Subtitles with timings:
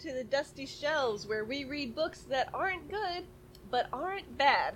[0.00, 3.24] to the dusty shelves where we read books that aren't good,
[3.70, 4.74] but aren't bad.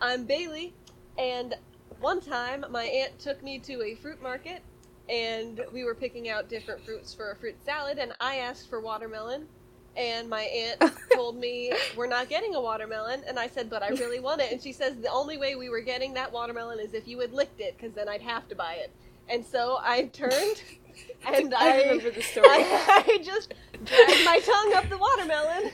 [0.00, 0.72] I'm Bailey,
[1.18, 1.54] and
[2.00, 4.62] one time my aunt took me to a fruit market,
[5.10, 8.80] and we were picking out different fruits for a fruit salad, and I asked for
[8.80, 9.46] watermelon,
[9.94, 13.90] and my aunt told me we're not getting a watermelon, and I said, but I
[13.90, 16.94] really want it, and she says the only way we were getting that watermelon is
[16.94, 18.90] if you had licked it, because then I'd have to buy it.
[19.28, 20.62] And so I turned
[21.26, 22.46] and I, I remember the story.
[22.48, 23.54] I, I just
[23.84, 25.70] dragged my tongue up the watermelon,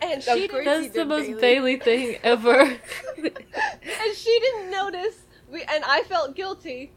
[0.00, 0.64] and she didn't.
[0.64, 1.40] That's the most Bailey.
[1.40, 2.60] Bailey thing ever.
[3.16, 5.22] and she didn't notice.
[5.50, 6.92] We and I felt guilty.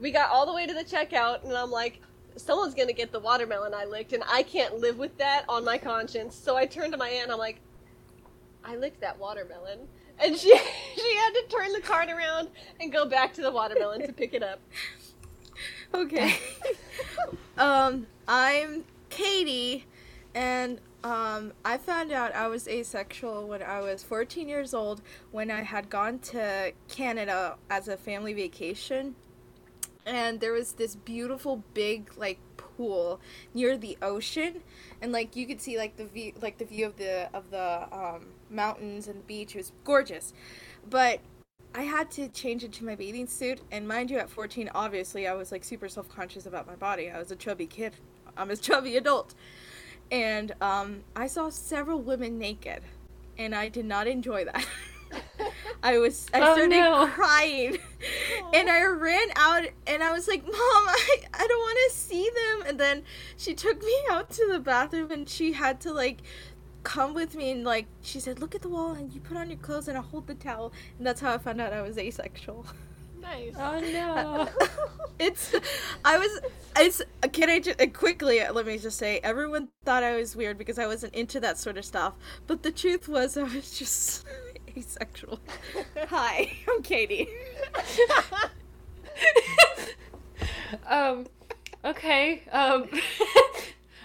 [0.00, 2.00] We got all the way to the checkout, and I'm like,
[2.36, 5.78] someone's gonna get the watermelon I licked, and I can't live with that on my
[5.78, 6.34] conscience.
[6.34, 7.60] So I turned to my aunt, I'm like,
[8.64, 9.80] I licked that watermelon,
[10.18, 10.48] and she
[10.96, 12.48] she had to turn the cart around
[12.80, 14.60] and go back to the watermelon to pick it up.
[15.94, 16.38] Okay.
[17.58, 18.82] um, I'm
[19.16, 19.84] Katie,
[20.34, 25.50] and um, I found out I was asexual when I was 14 years old when
[25.50, 29.14] I had gone to Canada as a family vacation.
[30.06, 33.20] And there was this beautiful big like pool
[33.52, 34.62] near the ocean,
[35.02, 37.86] and like you could see like the view, like the view of the of the
[37.92, 39.54] um, mountains and the beach.
[39.54, 40.32] It was gorgeous,
[40.88, 41.20] but
[41.74, 45.34] I had to change into my bathing suit, and mind you, at 14, obviously, I
[45.34, 47.10] was like super self conscious about my body.
[47.10, 47.94] I was a chubby kid.
[48.36, 49.34] I'm a chubby adult.
[50.10, 52.82] And um, I saw several women naked,
[53.38, 54.66] and I did not enjoy that.
[55.82, 57.06] I was, I Oh, started no.
[57.08, 57.78] crying,
[58.54, 62.28] and I ran out, and I was like, "Mom, I, I don't want to see
[62.34, 63.02] them." And then
[63.36, 66.18] she took me out to the bathroom, and she had to like
[66.82, 69.48] come with me and like she said look at the wall and you put on
[69.48, 71.96] your clothes and i hold the towel and that's how i found out i was
[71.96, 72.66] asexual
[73.20, 73.54] Nice.
[73.56, 74.48] oh no.
[75.20, 75.54] it's
[76.04, 76.40] i was
[76.76, 80.78] it's can i just quickly let me just say everyone thought i was weird because
[80.78, 82.14] i wasn't into that sort of stuff
[82.46, 84.24] but the truth was i was just
[84.76, 85.38] asexual
[86.08, 87.28] hi i'm katie
[90.86, 91.26] um,
[91.84, 92.42] okay.
[92.50, 92.88] Um,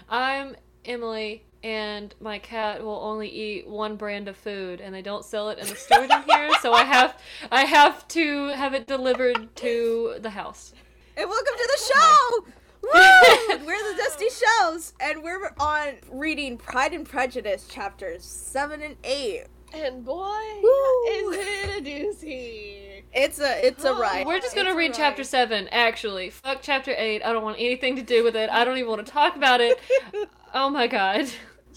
[0.08, 5.24] I'm Emily, and my cat will only eat one brand of food, and they don't
[5.24, 7.20] sell it in the store in here, so I have
[7.50, 10.72] I have to have it delivered to the house.
[11.16, 12.46] and welcome to the show
[12.94, 13.66] Woo!
[13.66, 14.28] we're the dusty
[14.60, 19.44] Shelves, and we're on reading pride and prejudice chapters 7 and 8
[19.74, 21.02] And boy, Woo.
[21.08, 23.02] is it a doozy.
[23.12, 25.68] it's a it's a ride We're just gonna It's read chapter seven.
[25.72, 27.22] Actually, fuck chapter eight.
[27.22, 28.48] I don't want anything to do with it.
[28.50, 29.78] I don't even want to talk about it.
[30.54, 31.26] Oh my god.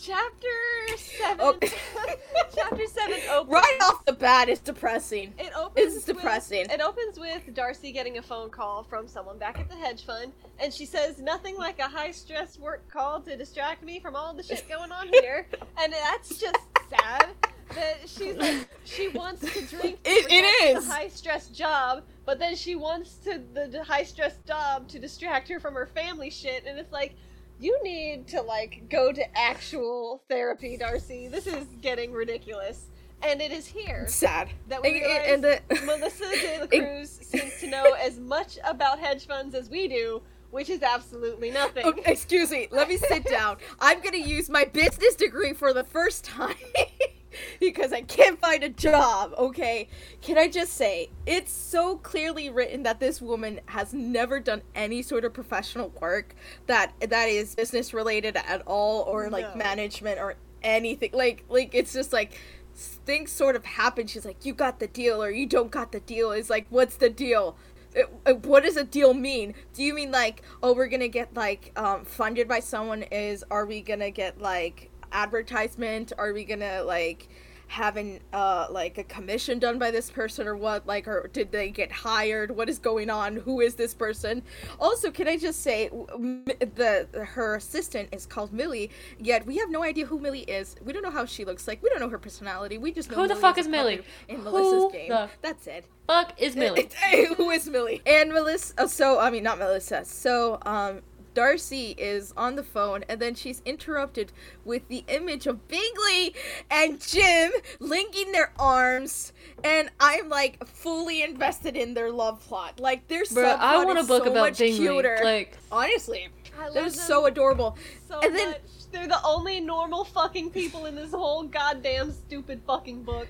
[0.01, 1.37] Chapter seven.
[1.39, 1.57] Oh.
[2.55, 3.53] chapter seven opens.
[3.53, 5.95] right off the bat it's depressing It opens.
[5.95, 6.65] It's with- depressing.
[6.71, 10.33] it opens with Darcy getting a phone call from someone back at the hedge fund,
[10.59, 14.33] and she says nothing like a high stress work call to distract me from all
[14.33, 15.45] the shit going on here,
[15.79, 16.57] and that's just
[16.89, 17.27] sad.
[17.75, 19.99] That she's like she wants to drink.
[20.03, 20.87] It- it is.
[20.87, 25.47] the high stress job, but then she wants to the high stress job to distract
[25.49, 27.13] her from her family shit, and it's like.
[27.61, 31.27] You need to like go to actual therapy, Darcy.
[31.27, 32.87] This is getting ridiculous,
[33.21, 34.49] and it is here sad.
[34.67, 38.57] that we and, realize and the Melissa De La Cruz seems to know as much
[38.63, 41.83] about hedge funds as we do, which is absolutely nothing.
[41.85, 42.67] Oh, excuse me.
[42.71, 43.57] Let me sit down.
[43.79, 46.55] I'm gonna use my business degree for the first time
[47.59, 49.87] because i can't find a job okay?
[50.21, 55.01] Can i just say it's so clearly written that this woman has never done any
[55.01, 56.35] sort of professional work
[56.67, 59.63] that that is business related at all or like No.
[59.63, 61.09] management or anything.
[61.13, 62.39] Like like it's just like
[62.75, 64.07] things sort of happen.
[64.07, 66.31] She's like you got the deal or you don't got the deal.
[66.31, 67.57] It's like what's the deal?
[67.97, 69.55] Uh, uh, what does a deal mean?
[69.73, 73.65] Do you mean like oh we're gonna get like um funded by someone is are
[73.65, 77.27] we gonna get like advertisement are we gonna like
[77.67, 81.53] have an uh like a commission done by this person or what like or did
[81.53, 84.43] they get hired what is going on who is this person
[84.77, 86.43] also can i just say m-
[86.75, 90.91] the her assistant is called millie yet we have no idea who millie is we
[90.91, 93.27] don't know how she looks like we don't know her personality we just know Who
[93.29, 94.01] the fuck a is Millie?
[94.27, 96.89] in Who melissa's game the that's it Fuck is Millie.
[97.37, 98.01] who is Millie?
[98.05, 98.89] And Melissa.
[98.89, 100.03] So I mean, not Melissa.
[100.03, 100.99] So um,
[101.33, 104.31] Darcy is on the phone, and then she's interrupted
[104.65, 106.35] with the image of Bingley
[106.69, 109.33] and Jim linking their arms,
[109.63, 112.79] and I'm like fully invested in their love plot.
[112.79, 114.79] Like their Bruh, I want a book so about much Bingley.
[114.79, 115.19] cuter.
[115.23, 116.27] Like, Honestly,
[116.73, 117.77] they're so adorable.
[118.07, 118.59] so and then- much.
[118.91, 123.29] They're the only normal fucking people in this whole goddamn stupid fucking book.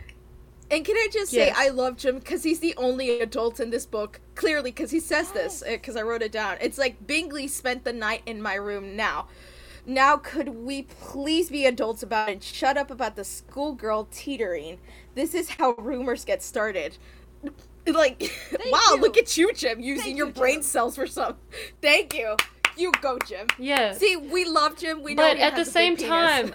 [0.72, 3.86] And can I just say, I love Jim because he's the only adult in this
[3.86, 4.22] book.
[4.36, 6.58] Clearly, because he says this, eh, because I wrote it down.
[6.62, 9.28] It's like Bingley spent the night in my room now.
[9.86, 14.80] Now, could we please be adults about it and shut up about the schoolgirl teetering?
[15.14, 16.98] This is how rumors get started.
[17.88, 18.32] Like,
[18.72, 19.02] wow, you.
[19.02, 20.62] look at you, Jim, using Thank your you, brain Jim.
[20.62, 21.38] cells for some.
[21.82, 22.36] Thank you.
[22.78, 23.48] You go, Jim.
[23.58, 23.94] Yeah.
[23.94, 25.02] See, we love Jim.
[25.02, 26.54] We know but at the same time,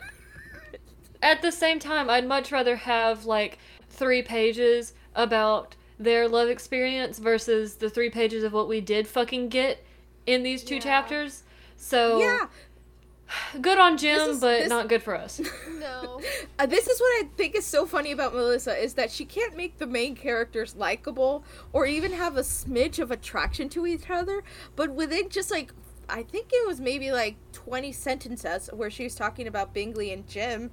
[1.23, 3.59] at the same time, I'd much rather have like
[3.97, 9.49] three pages about their love experience versus the three pages of what we did fucking
[9.49, 9.83] get
[10.27, 10.81] in these two Yeah.
[10.83, 11.43] chapters.
[11.77, 12.47] So yeah,
[13.61, 15.41] good on Jim, is- but this- not good for us.
[15.79, 16.21] No.
[16.59, 19.57] Uh, this is what I think is so funny about Melissa is that she can't
[19.57, 24.43] make the main characters likable or even have a smidge of attraction to each other.
[24.75, 25.73] But within just like,
[26.09, 30.27] I think it was maybe like 20 sentences where she was talking about Bingley and
[30.27, 30.71] Jim,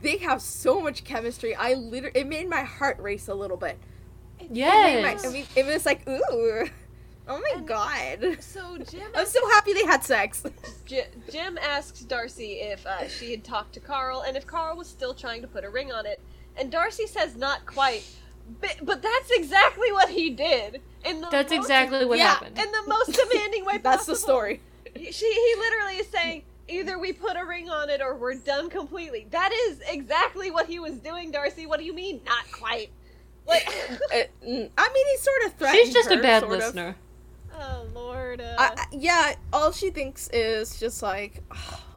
[0.00, 1.54] they have so much chemistry.
[1.54, 3.78] I literally, it made my heart race a little bit.
[4.38, 5.22] It made Yes.
[5.24, 6.22] my- I mean, it was like, ooh,
[7.28, 8.36] oh my And- god.
[8.40, 10.44] So Jim I'm so happy they had sex.
[10.86, 14.86] J- Jim asks Darcy if uh, she had talked to Carl and if Carl was
[14.88, 16.20] still trying to put a ring on it.
[16.56, 18.04] And Darcy says not quite.
[18.60, 20.82] But, but that's exactly what he did.
[21.04, 22.58] In the That's most, exactly what Yeah, happened.
[22.58, 24.60] in the most demanding way That's the story.
[24.94, 28.68] She he literally is saying either we put a ring on it or we're done
[28.70, 29.26] completely.
[29.30, 31.66] That is exactly what he was doing, Darcy.
[31.66, 32.90] What do you mean not quite?
[33.46, 33.66] Like
[34.12, 34.16] Uh,
[34.46, 36.58] mm, I mean, he sort of threatened She's just a bad sort of.
[36.58, 36.96] listener.
[37.54, 38.40] Oh lord.
[38.40, 41.42] Uh, I, I- yeah, all she thinks is just like,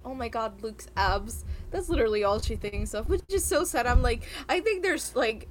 [0.06, 1.46] oh my god, Luke's abs.
[1.72, 3.88] That's literally all she thinks of, which is so sad.
[3.88, 5.48] I'm like, I think there's like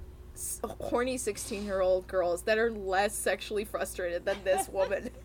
[0.64, 5.10] horny 16 year old girls that are less sexually frustrated than this woman.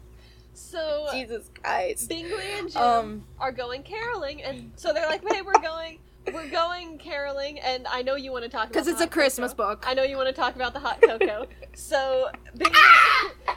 [0.59, 2.09] so Jesus Christ.
[2.09, 5.99] Bingley and Jim Um, are going caroling, and so they're like, "Hey, we're going,
[6.33, 9.69] we're going caroling," and I know you want to talk Because it's a Christmas cocoa.
[9.75, 9.83] book.
[9.87, 11.47] I know you want to talk about the hot cocoa.
[11.75, 12.77] so Bingley,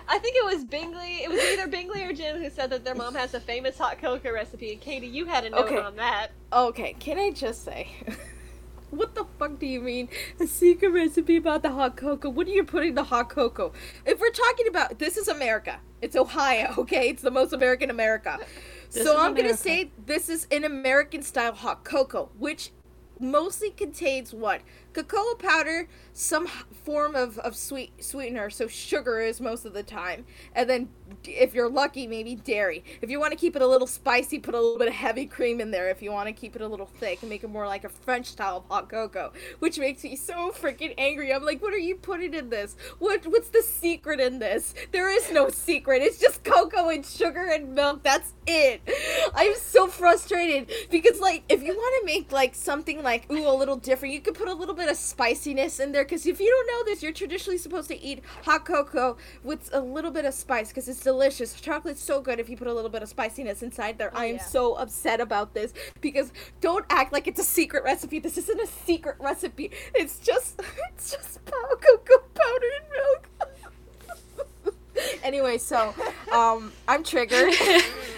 [0.08, 1.22] I think it was Bingley.
[1.24, 3.98] It was either Bingley or Jim who said that their mom has a famous hot
[4.00, 4.72] cocoa recipe.
[4.72, 5.78] And Katie, you had a note Okay.
[5.78, 6.28] on that.
[6.52, 7.88] Okay, can I just say,
[8.92, 10.08] what the fuck do you mean
[10.38, 12.28] a secret recipe about the hot cocoa?
[12.28, 13.72] What are you putting in the hot cocoa?
[14.04, 17.08] If we're talking about this is America, it's Ohio, okay?
[17.08, 18.38] It's the most American America.
[18.90, 22.70] This so I'm gonna say this is an American style hot cocoa, which
[23.18, 24.60] mostly contains what
[24.92, 30.24] cocoa powder, some form of, of sweet sweetener, so sugar is most of the time,
[30.54, 30.88] and then
[31.24, 32.84] if you're lucky, maybe dairy.
[33.00, 35.26] If you want to keep it a little spicy, put a little bit of heavy
[35.26, 35.90] cream in there.
[35.90, 37.88] If you want to keep it a little thick and make it more like a
[37.88, 41.32] French style of hot cocoa, which makes me so freaking angry.
[41.32, 42.76] I'm like, what are you putting in this?
[42.98, 44.74] What what's the secret in this?
[44.90, 46.02] There is no secret.
[46.02, 48.02] It's just cocoa and sugar and milk.
[48.02, 48.82] That's it.
[49.34, 53.54] I'm so frustrated because like if you want to make like something like ooh a
[53.54, 56.48] little different, you could put a little bit of spiciness in there because if you
[56.48, 60.34] don't know this, you're traditionally supposed to eat hot cocoa with a little bit of
[60.34, 61.60] spice because it's delicious.
[61.60, 64.16] Chocolate's so good if you put a little bit of spiciness inside there.
[64.16, 64.42] I am yeah.
[64.42, 68.18] so upset about this because don't act like it's a secret recipe.
[68.18, 69.70] This isn't a secret recipe.
[69.94, 70.60] It's just
[70.92, 74.74] it's just pow- cocoa powder and milk.
[75.22, 75.94] anyway, so
[76.32, 77.54] um I'm triggered.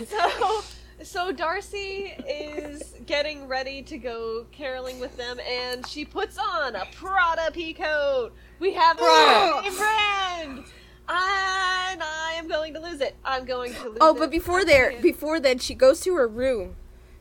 [0.08, 0.62] So,
[1.02, 6.87] so Darcy is getting ready to go caroling with them, and she puts on a
[6.95, 8.31] Prada peacoat.
[8.59, 9.65] We have a Ugh.
[9.65, 13.14] new brand, and I am going to lose it.
[13.25, 14.19] I'm going to lose Oh, it.
[14.19, 16.76] but before there, before then, she goes to her room.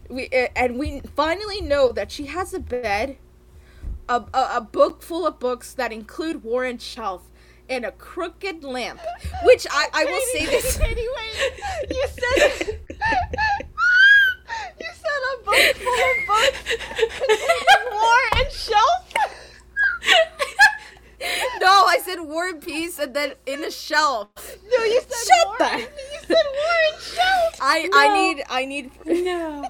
[0.10, 3.18] We uh, and we finally know that she has a bed,
[4.10, 7.24] a, a, a book full of books that include Warren Shelf,
[7.70, 9.00] and a crooked lamp.
[9.44, 10.78] Which I, I will say Katie, this.
[10.78, 11.96] Katie, Katie, wait.
[11.96, 13.68] You said you said
[15.34, 16.62] a book full of books
[17.30, 19.14] containing war and shelf.
[21.62, 24.28] No, I said War and Peace, and then in a shelf.
[24.70, 25.58] No, you said Shut war.
[25.62, 27.56] and- You said war and shelf.
[27.62, 27.98] I No.
[27.98, 29.64] I need I need No.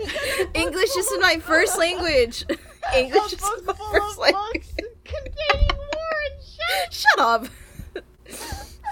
[0.00, 2.44] You said a book English is full my first language.
[2.96, 4.66] English is my first language.
[5.04, 6.92] containing war and shelf.
[6.92, 7.46] Shut up.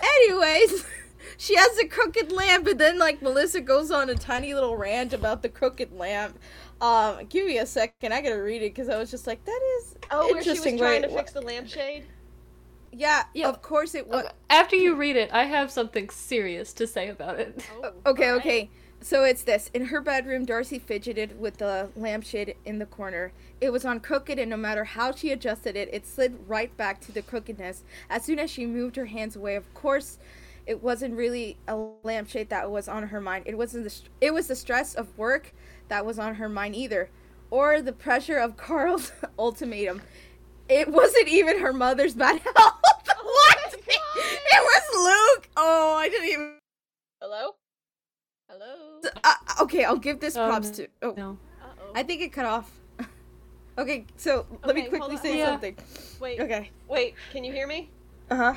[0.02, 0.84] Anyways,
[1.44, 5.12] she has a crooked lamp, and then like Melissa goes on a tiny little rant
[5.12, 6.38] about the crooked lamp.
[6.80, 8.12] Um, give me a second.
[8.12, 10.68] I gotta read it because I was just like, that is Oh, where she was
[10.68, 10.78] interesting.
[10.78, 12.06] trying Wait, to fix the lampshade.
[12.92, 13.48] Yeah, yeah.
[13.48, 14.26] Of course it was.
[14.48, 17.62] After you read it, I have something serious to say about it.
[17.70, 18.40] Oh, Okay, alright.
[18.40, 18.70] okay.
[19.00, 19.68] So it's this.
[19.74, 23.32] In her bedroom, Darcy fidgeted with the lampshade in the corner.
[23.60, 27.00] It was on crooked, and no matter how she adjusted it, it slid right back
[27.02, 27.84] to the crookedness.
[28.08, 30.18] As soon as she moved her hands away, of course,
[30.66, 33.44] it wasn't really a lampshade that was on her mind.
[33.47, 33.90] It wasn't the.
[33.90, 35.52] St- it was the stress of work
[35.88, 37.11] that was on her mind either,
[37.50, 40.02] or the pressure of Carl's ultimatum.
[40.68, 42.56] It wasn't even her mother's bad health.
[43.23, 43.75] what?
[43.76, 44.83] It was
[45.37, 45.49] Luke.
[45.56, 46.56] Oh, I didn't even.
[47.21, 47.54] Hello.
[48.50, 49.00] Hello.
[49.25, 50.75] Uh, okay, Okay, I'll give this Oh, props no.
[50.85, 50.88] to.
[51.02, 51.38] Oh, No.
[51.62, 51.92] Uh-oh.
[51.94, 52.71] I think it cut off.
[53.78, 55.47] okay, so let me quickly say Yeah.
[55.52, 55.76] something.
[56.21, 56.71] Wait, Okay.
[56.88, 57.14] wait.
[57.33, 57.90] Can you hear me?
[58.30, 58.54] Uh huh.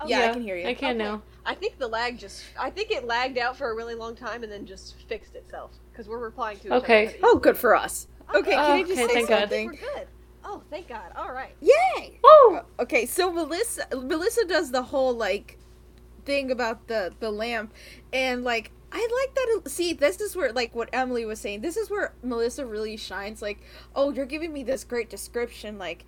[0.00, 0.68] Oh, Yeah, I can hear you.
[0.68, 1.04] I can Okay.
[1.04, 1.22] now.
[1.44, 2.44] I think the lag just.
[2.58, 5.72] I think it lagged out for a really long time and then just fixed itself
[5.90, 7.06] because we're replying to each Okay.
[7.08, 7.16] other.
[7.22, 8.06] Oh, good for us.
[8.32, 9.40] Oh, okay, can I just say thank God.
[9.40, 9.66] something?
[9.66, 10.06] We're good.
[10.44, 11.12] Oh, thank God.
[11.16, 11.54] All right.
[11.60, 12.20] Yay!
[12.22, 12.56] Woo!
[12.56, 15.58] Uh, okay, so Melissa Melissa does the whole like
[16.24, 17.72] thing about the the lamp
[18.12, 21.60] and like I like that see this is where like what Emily was saying.
[21.62, 23.60] This is where Melissa really shines like,
[23.94, 26.06] "Oh, you're giving me this great description like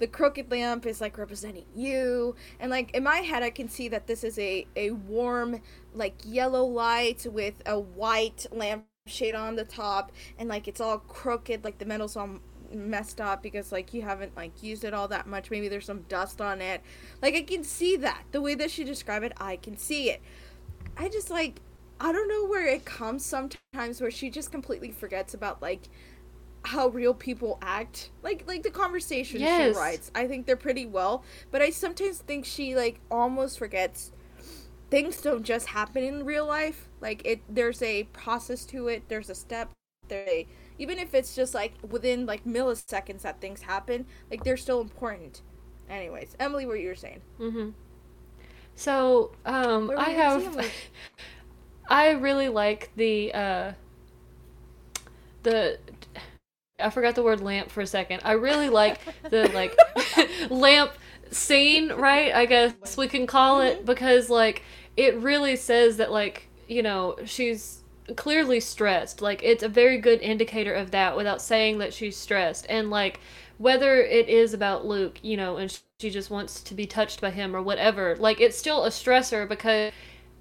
[0.00, 3.88] the crooked lamp is like representing you." And like in my head I can see
[3.88, 5.60] that this is a a warm
[5.94, 10.12] like yellow light with a white lamp shade on the top.
[10.38, 12.40] And like it's all crooked like the metal's all
[12.72, 15.50] messed up because like you haven't like used it all that much.
[15.50, 16.82] Maybe there's some dust on it.
[17.22, 18.24] Like i can see that.
[18.32, 20.22] The way that she described it i can see it.
[20.96, 21.60] I just like
[22.00, 25.82] i don't know where it comes sometimes where she just completely forgets about like
[26.64, 28.10] how real people act.
[28.22, 29.74] Like like the conversations Yes.
[29.74, 34.12] she writes i think they're pretty well but i sometimes think she like almost forgets
[34.90, 36.88] things don't just happen in real life.
[37.00, 39.70] Like it there's a process to it there's a step
[40.08, 40.46] there a
[40.78, 45.42] even if it's just like within like milliseconds that things happen like they're still important.
[45.88, 47.20] Anyways emily what you were saying.
[47.40, 47.70] Mm-hmm.
[48.74, 50.72] So, um, I you gonna say, have,
[51.90, 53.72] I really like the, uh,
[55.42, 55.78] the,
[56.80, 58.20] I forgot the word lamp for a second.
[58.24, 59.76] I really like the, like,
[60.50, 60.92] lamp
[61.30, 62.34] scene, right?
[62.34, 63.86] I guess we can call it, mm-hmm.
[63.86, 64.62] because, like,
[64.96, 67.82] it really says that, like, you know, she's
[68.16, 69.22] clearly stressed.
[69.22, 72.66] Like, it's a very good indicator of that without saying that she's stressed.
[72.68, 73.20] And, like,
[73.58, 77.30] whether it is about Luke, you know, and she just wants to be touched by
[77.30, 79.92] him or whatever, like, it's still a stressor because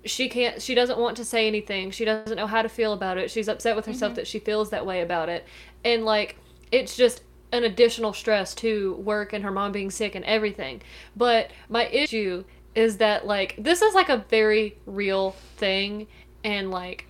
[0.05, 1.91] she can't she doesn't want to say anything.
[1.91, 3.29] She doesn't know how to feel about it.
[3.29, 4.15] She's upset with herself mm-hmm.
[4.17, 5.45] that she feels that way about it.
[5.83, 6.37] And like
[6.71, 10.81] it's just an additional stress to work and her mom being sick and everything.
[11.15, 12.43] But my issue
[12.75, 16.07] is that like this is like a very real thing.
[16.43, 17.05] And like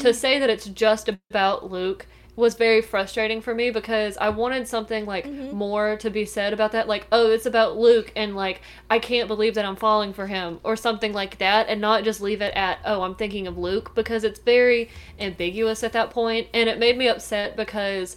[0.00, 0.12] to mm-hmm.
[0.12, 5.06] say that it's just about luke was very frustrating for me because I wanted something
[5.06, 5.54] like mm-hmm.
[5.56, 8.60] more to be said about that like oh it's about Luke and like
[8.90, 12.20] I can't believe that I'm falling for him or something like that and not just
[12.20, 16.48] leave it at oh I'm thinking of Luke because it's very ambiguous at that point
[16.52, 18.16] and it made me upset because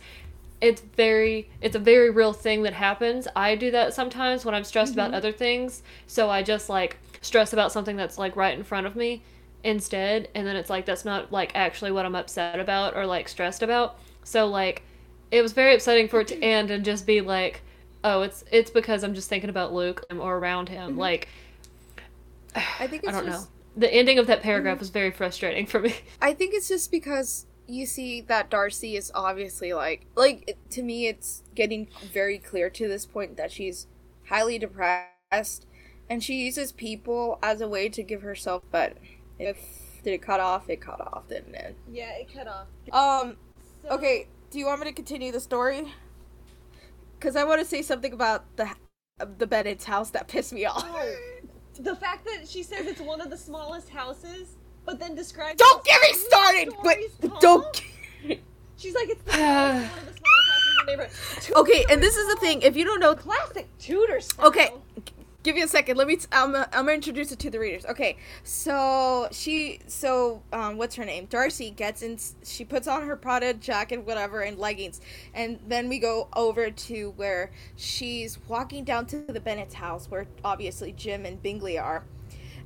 [0.61, 3.27] it's very it's a very real thing that happens.
[3.35, 5.15] I do that sometimes when I'm stressed about mm-hmm.
[5.15, 5.83] other things.
[6.07, 9.21] So I just like stress about something that's like right in front of me
[9.63, 13.27] instead and then it's like that's not like actually what I'm upset about or like
[13.27, 13.99] stressed about.
[14.27, 14.83] So like
[15.31, 17.61] it was very upsetting for it to end and just be like
[18.03, 20.97] oh it's it's because I'm just thinking about Luke or around him.
[20.97, 21.29] Like
[22.55, 23.53] i think I don't just know.
[23.77, 25.95] The ending of that paragraph was very frustrating for me.
[26.21, 31.07] I think it's just because you see that Darcy is obviously like like to me
[31.07, 33.87] it's getting very clear to this point that she's
[34.27, 35.65] highly depressed
[36.09, 38.97] and she uses people as a way to give herself but
[39.39, 39.57] if
[40.03, 42.67] did it cut off it cut off didn't it Yeah, it cut off.
[42.91, 43.37] um So-
[43.89, 45.91] okay do you want me to continue the story
[47.19, 48.69] because i want to say something about the
[49.37, 51.15] the bennet's house that pissed me off Oh,
[51.79, 55.57] the fact that she says it's one of the smallest houses, but then describes.
[55.59, 56.97] don't get me started but
[57.29, 57.39] tall?
[57.39, 57.81] don't
[58.77, 61.55] She's like, it's the smallest, one of the smallest houses in the neighborhood.
[61.57, 64.47] okay and this is the thing if you don't know Classic Tudor style.
[64.47, 64.69] Okay,
[65.47, 65.97] give you a second.
[65.97, 66.17] Let me.
[66.17, 66.53] T- I'm.
[66.55, 67.85] I'm gonna introduce it to the readers.
[67.85, 69.79] Okay, so she.
[69.87, 71.25] So um, what's her name?
[71.25, 72.19] Darcy gets in.
[72.43, 74.99] She puts on her Prada jacket, whatever, and leggings,
[75.33, 80.27] and then we go over to where she's walking down to the Bennet's house, where
[80.43, 82.03] obviously Jim and Bingley are.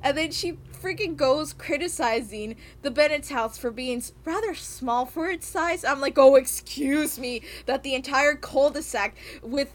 [0.04, 5.46] And then she freaking goes criticizing the Bennet's house for being rather small for its
[5.46, 5.84] size.
[5.84, 9.72] I'm like, oh, excuse me, that the entire cul-de-sac with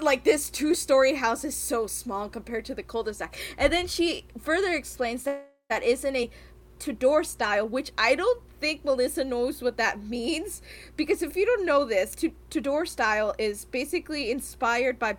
[0.00, 3.36] like this two-story house is so small compared to the cul-de-sac.
[3.58, 6.30] And then she further explains that that isn't a
[6.78, 10.62] Tudor style, which I don't think Melissa knows what that means.
[10.96, 15.16] Because if you don't know this, Tu- Tudor style is basically inspired by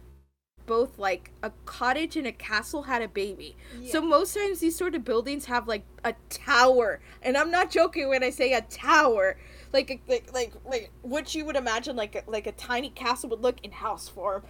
[0.65, 3.55] both like a cottage and a castle had a baby.
[3.89, 8.09] So most times these sort of buildings have like a tower, and I'm not joking
[8.09, 9.37] when I say a tower,
[9.73, 13.41] like like like like what you would imagine like a, like a tiny castle would
[13.41, 14.43] look in house form,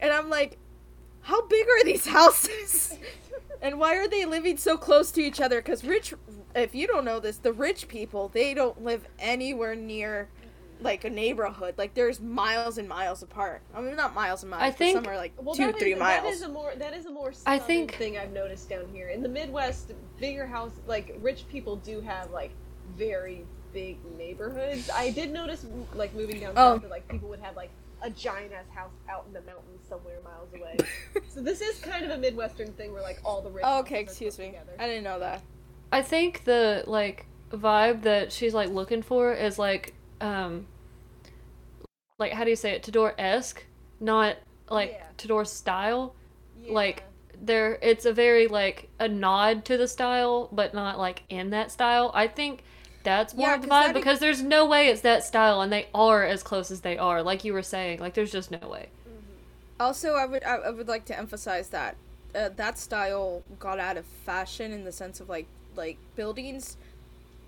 [0.00, 0.58] and I'm like,
[1.22, 2.96] how big are these houses?
[3.60, 5.60] and why are they living so close to each other?
[5.60, 6.14] Because rich,
[6.54, 10.28] if you don't know this, the rich people they don't live anywhere near
[10.80, 11.74] like a neighborhood.
[11.76, 13.62] Like there's miles and miles apart.
[13.74, 14.62] I mean, not miles and miles.
[14.62, 16.22] I think- some are like Well, two, that is- three miles.
[16.22, 19.08] That is a more that is a more I think- thing I've noticed down here
[19.08, 19.92] in the Midwest.
[20.20, 22.52] Bigger house, like rich people, do have like
[22.96, 24.90] very big neighborhoods.
[24.94, 26.74] I did notice, like moving down Oh.
[26.74, 27.70] south, that like people would have like
[28.02, 30.76] a giant ass house out in the mountains somewhere miles away.
[31.28, 33.64] so this is kind of a midwestern thing where like all the rich.
[33.66, 34.46] Oh, okay, excuse me.
[34.46, 34.72] together.
[34.78, 35.42] I didn't know that.
[35.90, 40.66] I think the like vibe that she's like looking for is like um
[42.18, 43.64] like how do you say it Tudor esque,
[44.00, 44.36] not
[44.70, 45.04] like Yeah.
[45.16, 46.14] Tudor style.
[46.60, 46.72] Yeah.
[46.72, 47.02] Like
[47.40, 51.70] there, it's a very like a nod to the style, but not like in that
[51.70, 52.10] style.
[52.14, 52.64] I think
[53.16, 55.88] that's more Yeah, of the vibe because there's no way it's that style, and they
[55.94, 57.22] are as close as they are.
[57.22, 58.90] Like you were saying, like there's just no way.
[59.80, 61.96] Also, I would I, I would like to emphasize that
[62.34, 66.76] uh, that style got out of fashion in the sense of like like buildings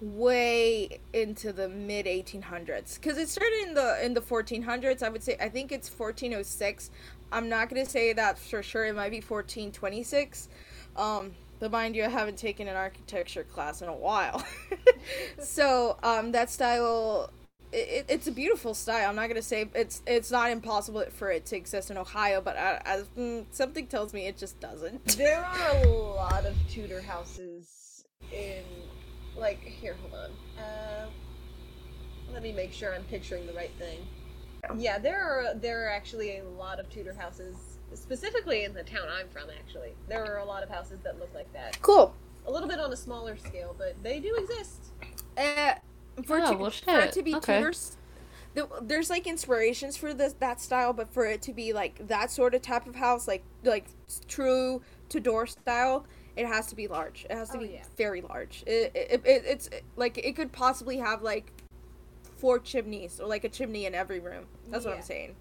[0.00, 5.23] way into the mid 1800s because it started in the in the 1400s i would
[5.23, 6.90] say i think it's 1406
[7.33, 10.49] i'm not going to say that for sure it might be 1426
[10.97, 14.45] um but mind you i haven't taken an architecture class in a while
[15.38, 17.31] so um that style
[17.73, 19.09] it, it's a beautiful style.
[19.09, 22.57] I'm not gonna say it's it's not impossible for it to exist in Ohio, but
[22.57, 25.05] I, I, mm, something tells me it just doesn't.
[25.17, 28.64] There are a lot of Tudor houses in,
[29.37, 30.31] like, here, hold on.
[30.62, 31.07] Uh,
[32.33, 33.99] let me make sure I'm picturing the right thing.
[34.76, 39.09] Yeah, there are there are actually a lot of Tudor houses, specifically in the town
[39.11, 39.49] I'm from.
[39.51, 41.81] Actually, there are a lot of houses that look like that.
[41.83, 42.15] Cool.
[42.47, 44.87] A little bit on a smaller scale, but they do exist.
[45.37, 45.75] Uh,
[46.25, 47.59] for, Oh, to, well, for it to be Okay.
[47.59, 47.97] Tudors,
[48.55, 52.31] the, there's like inspirations for this that style, but for it to be like that
[52.31, 53.87] sort of type of house, like like
[54.27, 56.07] true Tudor style,
[56.37, 57.27] it has to be large.
[57.29, 57.85] It has to Oh, be yeah.
[57.97, 58.65] very large.
[58.67, 61.53] It, it, it it's like it could possibly have like
[62.39, 64.47] four chimneys or like a chimney in every room.
[64.69, 65.37] That's what I'm saying.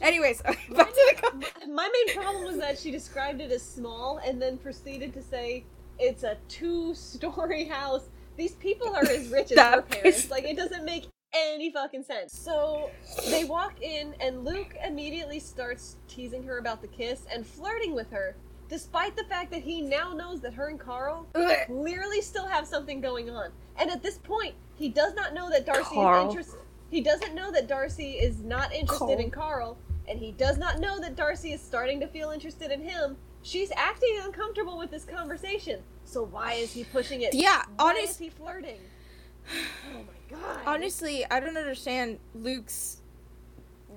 [0.00, 3.62] Anyways, back my, to the main, my main problem was that she described it as
[3.62, 5.64] small and then proceeded to say
[5.98, 8.08] it's a two-story house.
[8.36, 10.24] These people are as rich as her parents.
[10.24, 12.32] is- Like it doesn't make any fucking sense.
[12.36, 12.90] So
[13.28, 18.10] they walk in and Luke immediately starts teasing her about the kiss and flirting with
[18.10, 18.36] her,
[18.68, 21.26] despite the fact that he now knows that her and Carl
[21.66, 23.50] clearly still have something going on.
[23.76, 26.28] And at this point, he does not know that Darcy Carl.
[26.28, 26.60] is interested.
[26.90, 29.18] He doesn't know that Darcy is not interested Carl.
[29.20, 32.80] in Carl, and he does not know that Darcy is starting to feel interested in
[32.80, 33.16] him.
[33.42, 35.80] She's acting uncomfortable with this conversation.
[36.04, 37.34] So why is he pushing it?
[37.34, 38.78] Yeah, why honest- is he flirting?
[39.94, 40.60] Oh my god.
[40.66, 42.98] honestly, I don't understand Luke's.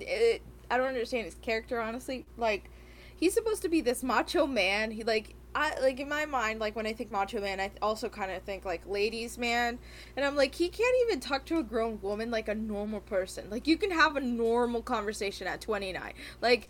[0.00, 1.78] It, I don't understand his character.
[1.78, 2.70] Honestly, like
[3.14, 4.92] he's supposed to be this macho man.
[4.92, 8.08] He like I like in my mind, like when I think macho man, I also
[8.08, 9.78] kind of think like ladies man,
[10.16, 13.50] and I'm like he can't even talk to a grown woman like a normal person.
[13.50, 16.12] Like you can have a normal conversation at 29.
[16.40, 16.68] Like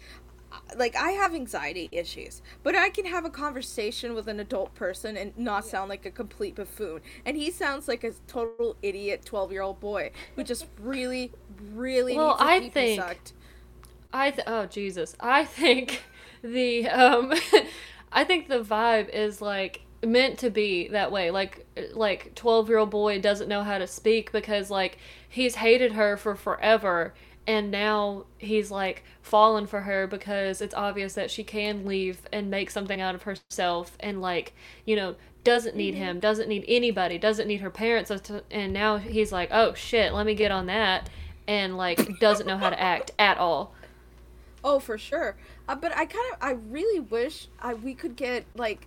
[0.76, 5.16] like I have anxiety issues, but I can have a conversation with an adult person
[5.16, 7.00] and not sound like a complete buffoon.
[7.24, 11.32] And he sounds like a total idiot 12-year-old boy who just really
[11.72, 13.32] really Well, I think- sucked.
[14.12, 16.02] I th- oh Jesus, I think
[16.42, 17.32] the um,
[18.12, 21.31] I think the vibe is like meant to be that way.
[21.31, 24.98] Like like twelve year old boy doesn't know how to speak because like
[25.29, 27.14] he's hated her for forever,
[27.46, 32.51] and now he's like fallen for her because it's obvious that she can leave and
[32.51, 36.05] make something out of herself, and like you know doesn't need mm-hmm.
[36.05, 38.12] him, doesn't need anybody, doesn't need her parents,
[38.51, 41.09] and now he's like, oh shit, let me get on that.
[41.48, 43.75] And like doesn't know how to act at all.
[44.64, 45.37] Oh, for sure.
[45.72, 48.87] Uh, but I kind of, I really wish I we could get like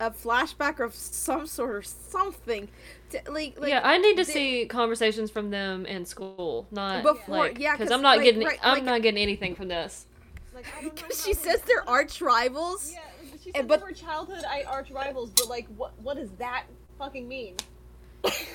[0.00, 2.68] a flashback of some sort or something.
[3.10, 7.02] To, like, like, yeah, I need to the- see conversations from them in school, not
[7.02, 9.68] Before- like yeah, because I'm not like, getting right, I'm like- not getting anything from
[9.68, 10.06] this.
[10.54, 12.92] Like, I don't know Because how she says they're arch rivals.
[12.92, 13.00] Yeah,
[13.42, 16.30] she And said but- they were childhood I- arch rivals, but like, what what does
[16.32, 16.64] that
[16.98, 17.56] fucking mean?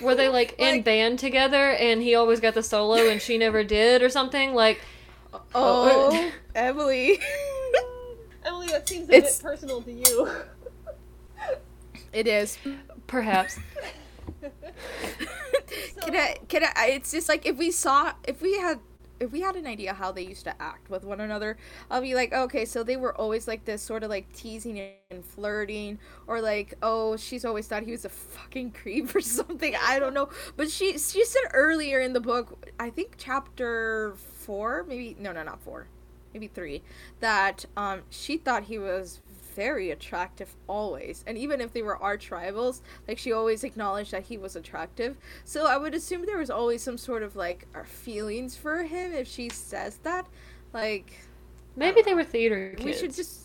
[0.02, 3.64] Were they like, in band together and he always got the solo and she never
[3.64, 4.54] did or something?
[4.54, 4.82] Like
[5.34, 6.32] Oh, oh.
[6.56, 7.20] Emily.
[8.46, 10.30] Emily, that seems a It's- bit personal to you.
[12.14, 12.58] it is.
[13.08, 13.58] perhaps.
[16.02, 16.38] can I?
[16.48, 16.88] Can I?
[16.88, 18.80] It's just like if we saw, if we had,
[19.20, 21.58] if we had an idea how they used to act with one another,
[21.90, 25.24] I'll be like, okay, so they were always like this, sort of like teasing and
[25.24, 29.76] flirting, or like, oh, she's always thought he was a fucking creep or something.
[29.82, 34.16] I don't know, but she she said earlier in the book, I think chapter
[34.52, 35.88] four, maybe no, no, not four,
[36.34, 36.82] maybe three,
[37.22, 39.22] that um she thought he was
[39.56, 41.24] very attractive always.
[41.28, 45.16] And even if they were arch rivals like she always acknowledged that he was attractive.
[45.46, 49.28] So i would assume there was always some sort of like feelings for him if
[49.28, 50.26] she says that.
[50.74, 51.10] Like
[51.78, 52.86] Maybe they were theater kids.
[52.86, 53.41] we should just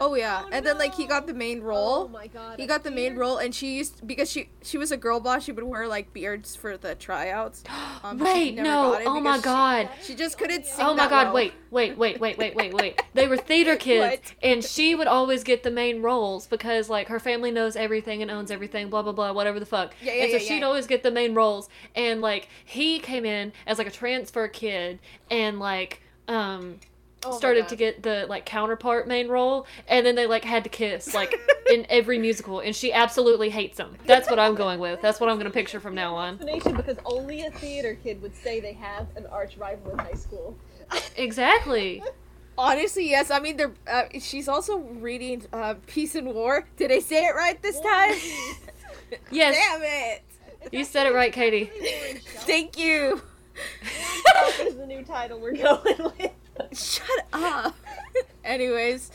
[0.00, 2.04] Oh yeah, Oh, and then like he got the main role.
[2.04, 2.58] Oh my god.
[2.58, 5.44] He got the main role, and she used because she she was a girl boss.
[5.44, 7.64] She would wear like beards for the tryouts.
[8.04, 9.00] Um, Wait, no.
[9.04, 9.88] Oh my god.
[10.00, 10.84] She, she just couldn't sing.
[10.84, 11.34] Oh my god, well.
[11.34, 13.02] wait, wait, wait, wait, wait, wait, wait.
[13.14, 14.34] They were theater kids What?
[14.42, 18.30] and she would always get the main roles because like her family knows everything and
[18.30, 19.94] owns everything, blah blah blah, whatever the fuck.
[20.02, 20.66] Yeah, yeah, and so yeah, she'd yeah.
[20.66, 25.00] always get the main roles and like he came in as like a transfer kid
[25.30, 26.78] and like um
[27.24, 30.70] Oh started to get the like counterpart main role and then they like had to
[30.70, 31.34] kiss like
[31.70, 33.96] in every musical and she absolutely hates him.
[34.04, 35.00] That's what I'm going with.
[35.00, 36.34] That's what I'm going to picture from now on.
[36.34, 40.14] Explanation because only a theater kid would say they have an arch rival in high
[40.14, 40.56] school.
[41.16, 42.02] Exactly.
[42.58, 43.30] Honestly, yes.
[43.30, 43.72] I mean, they're.
[43.90, 46.66] Uh, she's also reading uh, Peace and War.
[46.76, 48.14] Did I say it right this time?
[49.30, 49.54] Yes.
[49.54, 50.24] Damn it!
[50.72, 51.70] You said it right, Katie.
[52.40, 53.22] Thank you.
[53.80, 56.32] This is the new title we're going with.
[56.72, 57.74] Shut up.
[58.44, 59.10] Anyways,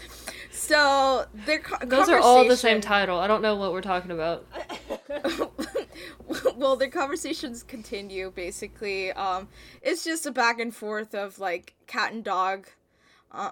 [0.52, 3.20] so their co- Those are all the same title.
[3.20, 4.46] I don't know what we're talking about.
[6.56, 9.12] well, their conversations continue basically.
[9.12, 9.48] Um,
[9.82, 12.68] it's just a back and forth of like cat and dog.
[13.32, 13.52] Uh,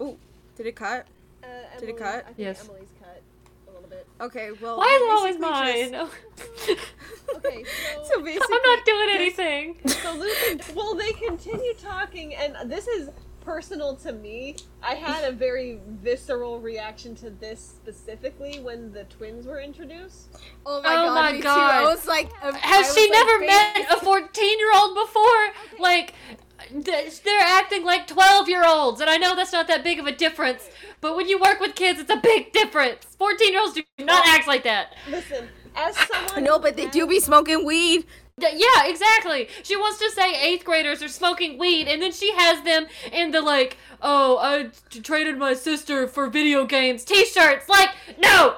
[0.00, 0.16] oh,
[0.56, 1.06] did it cut?
[1.42, 1.46] Uh,
[1.80, 2.20] Did it cut?
[2.20, 2.64] I think Yes.
[2.68, 3.20] Emily's cut
[3.68, 4.06] a little bit.
[4.22, 4.78] Okay, well.
[4.78, 5.92] Why is it always mine?
[5.92, 6.80] just-
[7.36, 9.76] Okay, so, So basically, I'm not doing anything.
[9.86, 13.08] so Luke and well, they continue talking, and this is
[13.40, 14.54] personal to me.
[14.82, 20.28] I had a very visceral reaction to this specifically when the twins were introduced.
[20.66, 21.14] Oh my Oh god!
[21.14, 21.42] my me too.
[21.44, 21.70] God.
[21.74, 25.48] I was like, um, Has was she never baby- met a 14 year old before?
[25.80, 26.38] Like, th-
[26.70, 30.12] they're acting like 12 year olds, and I know that's not that big of a
[30.12, 30.68] difference,
[31.00, 33.04] but when you work with kids, it's a big difference.
[33.18, 34.94] 14 year olds do not act like that.
[35.10, 38.04] Listen, as someone No, but they do be smoking weed.
[38.38, 39.48] Yeah, exactly.
[39.62, 43.30] She wants to say eighth graders are smoking weed, and then she has them in
[43.30, 47.68] the like, oh, I t- traded my sister for video games t-shirts.
[47.68, 48.56] Like, no,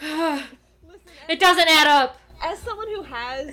[0.00, 0.44] Listen,
[1.28, 2.18] it doesn't add up.
[2.42, 3.52] as someone who has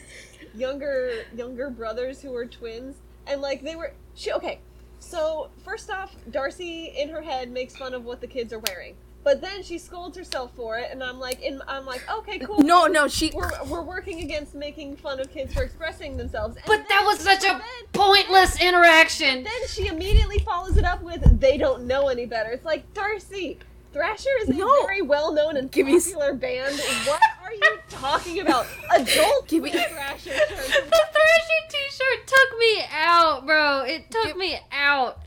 [0.56, 2.96] younger younger brothers who are twins
[3.30, 4.60] and like they were she okay
[5.00, 8.96] so first off darcy in her head makes fun of what the kids are wearing
[9.24, 12.60] but then she scolds herself for it and i'm like in, i'm like okay cool
[12.60, 13.32] No, no, she.
[13.34, 17.20] we're, we're working against making fun of kids for expressing themselves and But that was
[17.20, 17.62] such a then,
[17.94, 19.44] pointless interaction.
[19.44, 23.58] then she immediately follows it up with they don't know any better it's like darcy
[23.92, 24.68] Thrasher is a No.
[24.86, 26.76] very well-known and Give me s- popular band.
[27.08, 28.65] What are you talking about?
[28.95, 30.67] Adult Give me- Thrasher shirts.
[30.67, 33.82] The Thrasher t-shirt took me out, bro.
[33.82, 35.19] It took Give- me out.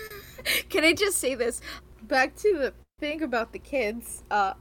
[0.68, 1.60] Can I just say this?
[2.02, 4.22] Back to the thing about the kids.
[4.30, 4.54] Uh,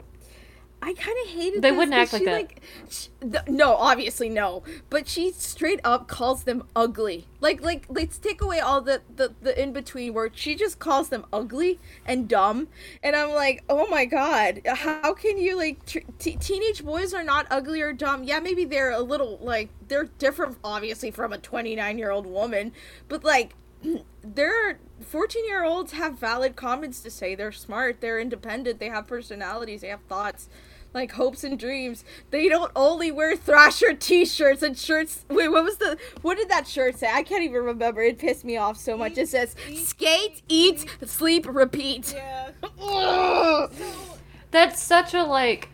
[0.85, 1.63] I kind of hated.
[1.63, 2.51] They wouldn't act like she, that.
[2.91, 4.61] sh- th- no, obviously no.
[4.91, 7.25] But she straight up calls them ugly.
[7.39, 11.09] Like, like let's take away all the the, the in between where she just calls
[11.09, 12.67] them ugly and dumb.
[13.01, 17.23] And I'm like, oh my god, how can you like tr- t- teenage boys are
[17.23, 18.23] not ugly or dumb?
[18.23, 22.71] Yeah, maybe they're a little like they're different, obviously, from a 29 year old woman.
[23.07, 23.55] But like
[24.23, 29.05] they're 14 year olds have valid comments to say they're smart they're independent they have
[29.05, 30.47] personalities they have thoughts
[30.95, 35.77] like hopes and dreams they don't only wear thrasher t-shirts and shirts wait what was
[35.77, 38.97] the what did that shirt say i can't even remember it pissed me off so
[38.97, 42.49] much it says Eat, skate eat sleep repeat Yeah.
[42.81, 43.71] Ugh.
[44.51, 45.69] That's such a like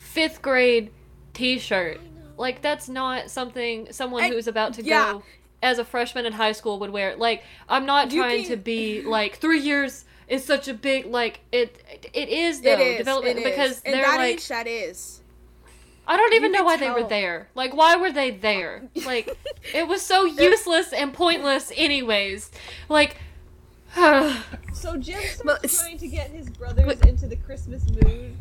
[0.00, 0.90] fifth grade
[1.34, 2.00] T-shirt.
[2.36, 5.12] Like that's not something someone And- who's about to yeah.
[5.12, 5.22] go
[5.62, 7.14] as a freshman in high school would wear.
[7.16, 11.06] Like I'm not You trying can- to be like three years is such a big
[11.06, 11.82] like it.
[12.12, 13.50] It is though it is development it is.
[13.50, 15.20] because In they're that like age that is
[16.06, 17.48] I don't even you know can why they were there.
[17.54, 18.82] Like why were they there?
[19.06, 19.28] Like
[19.74, 22.50] it was so useless and pointless anyways.
[22.88, 23.16] Like
[23.96, 28.34] So Jim Well, starts trying to get his brothers But- into the Christmas mood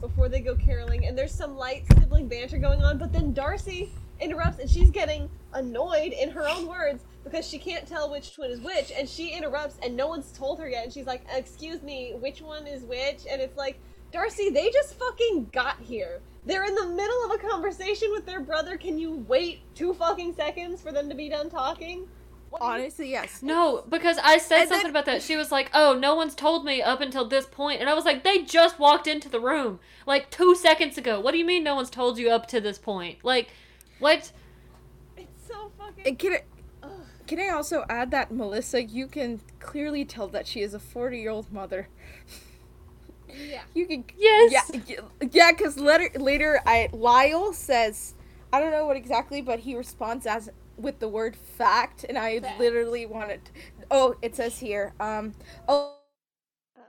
[0.00, 3.90] before they go caroling, and there's some light sibling banter going on, but then Darcy
[4.20, 8.50] interrupts and she's getting annoyed in her own words because she can't tell which twin
[8.50, 11.82] is which, and she interrupts and no one's told her yet, and she's like, Excuse
[11.82, 13.20] me, which one is which?
[13.30, 13.78] And it's like,
[14.12, 16.20] Darcy, they just fucking got here.
[16.46, 18.76] They're in the middle of a conversation with their brother.
[18.78, 22.08] Can you wait two fucking seconds for them to be done talking?
[22.50, 25.20] What- honestly yes No, because I said And something then- about that.
[25.20, 28.06] She was like, "Oh, no one's told me up until this point," and I was
[28.06, 31.20] like, "They just walked into the room like two seconds ago.
[31.20, 33.18] What do you mean no one's told you up to this point?
[33.22, 33.48] Like,
[33.98, 34.32] what?
[35.16, 36.06] It's so fucking.
[36.06, 36.42] and can I,
[36.82, 36.90] Ugh.
[37.26, 41.18] can I also add that Melissa, you can clearly tell that she is a 40
[41.18, 41.88] year old mother.
[43.28, 43.60] Yeah.
[43.74, 44.70] You can Yes.
[44.86, 48.14] Yeah, yeah, because later, later, I Lyle says,
[48.52, 52.40] I don't know what exactly, but he responds as with the word fact, and I
[52.40, 52.58] Fact.
[52.58, 53.40] literally wanted.
[53.90, 54.94] Oh, it says here.
[55.00, 55.34] Um.
[55.68, 55.94] Oh.
[56.76, 56.80] Uh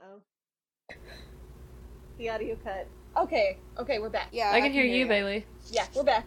[0.90, 0.94] oh.
[2.18, 2.86] the audio cut.
[3.16, 4.28] Okay, okay, we're back.
[4.32, 5.08] Yeah, I can hear you, ya.
[5.08, 5.46] Bailey.
[5.70, 6.26] Yeah, we're back.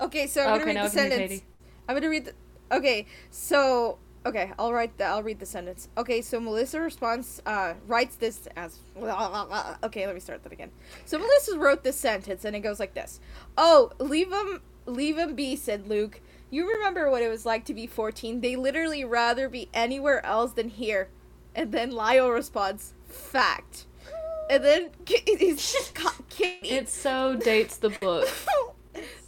[0.00, 1.42] Okay, so I'm Okay, gonna read the sentence.
[1.88, 2.32] I'm gonna read the.
[2.72, 5.04] Okay, so okay, I'll write the.
[5.04, 5.88] I'll read the sentence.
[5.96, 7.40] Okay, so Melissa responds.
[7.46, 8.78] Uh, writes this as.
[9.84, 10.70] Okay, let me start that again.
[11.04, 13.20] So Melissa wrote this sentence, and it goes like this.
[13.56, 16.20] Oh, leave him, leave him be," said Luke.
[16.50, 18.40] You remember what it was like to be 14?
[18.40, 21.08] They literally rather be anywhere else than here.
[21.54, 23.86] And then Lyle responds, "Fact."
[24.50, 25.82] And then it's
[26.30, 26.70] Katie.
[26.70, 28.28] It so dates the book.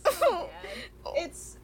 [1.16, 1.56] It's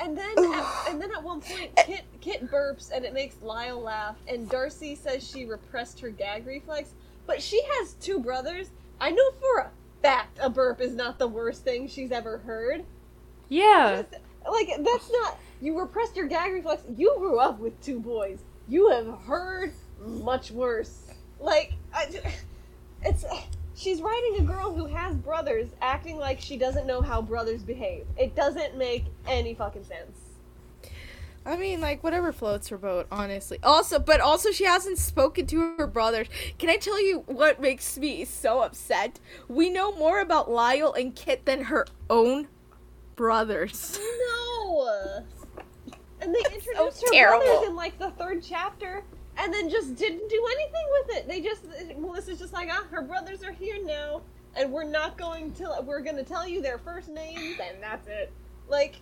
[0.00, 3.80] and then at, and then at one point Kit Kit burps and it makes Lyle
[3.80, 6.90] laugh and Darcy says she repressed her gag reflex,
[7.26, 8.70] but she has two brothers.
[9.00, 9.70] I know for a
[10.02, 12.84] fact a burp is not the worst thing she's ever heard.
[13.48, 14.02] Yeah.
[14.50, 16.82] Like that's not you repressed your gag reflex.
[16.96, 18.40] You grew up with two boys.
[18.68, 21.12] You have heard much worse.
[21.40, 22.20] Like I,
[23.02, 23.24] it's
[23.76, 28.06] she's writing a girl who has brothers acting like she doesn't know how brothers behave.
[28.16, 30.18] It doesn't make any fucking sense.
[31.46, 33.58] I mean, like whatever floats her boat, honestly.
[33.62, 36.28] Also, but also she hasn't spoken to her brothers.
[36.58, 39.20] Can I tell you what makes me so upset?
[39.46, 42.48] We know more about Lyle and Kit than her own
[43.14, 43.98] brothers.
[44.00, 45.24] No.
[46.22, 47.44] And they introduced so her terrible.
[47.44, 49.04] brothers in like the third chapter,
[49.44, 51.28] and then just didn't do anything with it.
[51.28, 51.64] They just
[51.98, 54.22] Melissa's just like, ah, her brothers are here now,
[54.56, 55.80] and we're not going to.
[55.84, 58.32] We're going to tell you their first names, and that's it.
[58.68, 58.96] Like,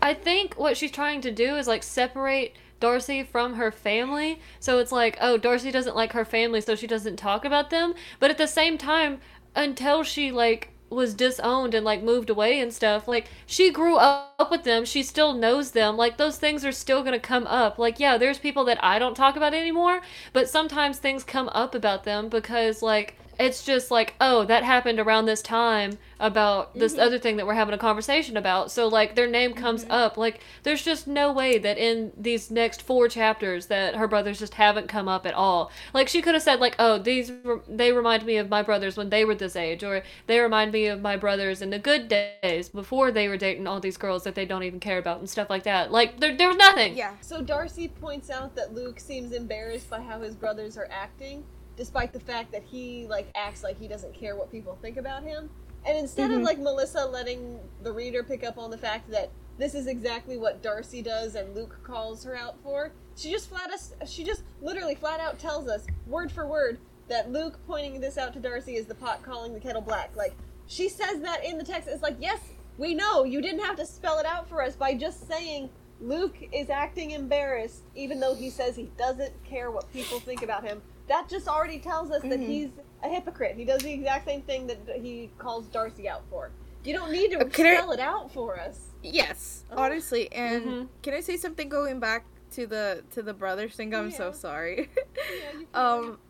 [0.00, 4.40] I think what she's trying to do is like separate Darcy from her family.
[4.60, 7.94] So it's like, oh, Darcy doesn't like her family, so she doesn't talk about them.
[8.20, 9.20] But at the same time,
[9.56, 14.50] until she like was disowned and like moved away and stuff, like she grew up
[14.50, 15.96] with them, she still knows them.
[15.96, 17.78] Like those things are still going to come up.
[17.78, 20.00] Like yeah, there's people that I don't talk about anymore,
[20.32, 25.00] but sometimes things come up about them because like it's just like, oh, that happened
[25.00, 27.00] around this time about this mm-hmm.
[27.00, 28.70] other thing that we're having a conversation about.
[28.70, 29.92] So like their name comes mm-hmm.
[29.92, 30.18] up.
[30.18, 34.54] Like there's just no way that in these next four chapters that her brothers just
[34.54, 35.72] haven't come up at all.
[35.94, 38.98] Like she could have said like, oh, these re- they remind me of my brothers
[38.98, 42.08] when they were this age, or they remind me of my brothers in the good
[42.08, 45.30] days before they were dating all these girls that they don't even care about and
[45.30, 45.90] stuff like that.
[45.90, 46.94] Like there, there was nothing.
[46.94, 47.14] yeah.
[47.22, 51.44] so Darcy points out that Luke seems embarrassed by how his brothers are acting,
[51.80, 55.22] despite the fact that he like acts like he doesn't care what people think about
[55.22, 55.48] him.
[55.86, 56.44] And instead of mm-hmm.
[56.44, 60.62] like Melissa letting the reader pick up on the fact that this is exactly what
[60.62, 64.94] Darcy does and Luke calls her out for, she just flat us she just literally
[64.94, 66.76] flat out tells us word for word
[67.08, 70.14] that Luke pointing this out to Darcy is the pot calling the kettle black.
[70.14, 70.34] Like
[70.66, 71.88] she says that in the text.
[71.88, 72.40] It's like, yes,
[72.76, 76.36] we know you didn't have to spell it out for us by just saying Luke
[76.52, 80.82] is acting embarrassed, even though he says he doesn't care what people think about him.
[81.10, 82.70] That just already tells us that he's
[83.02, 83.56] a hypocrite.
[83.56, 86.52] He does the exact same thing that he calls Darcy out for.
[86.84, 88.86] You don't need to Uh, can I- spell it out for us.
[89.02, 89.82] Yes, Oh.
[89.82, 90.32] honestly.
[90.32, 90.88] And Mhm.
[91.02, 93.92] can I say something going back to the to the brothers thing?
[93.94, 94.88] I'm so sorry.
[95.16, 96.20] Yeah, um,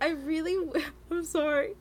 [0.00, 1.74] I really, w- I'm sorry.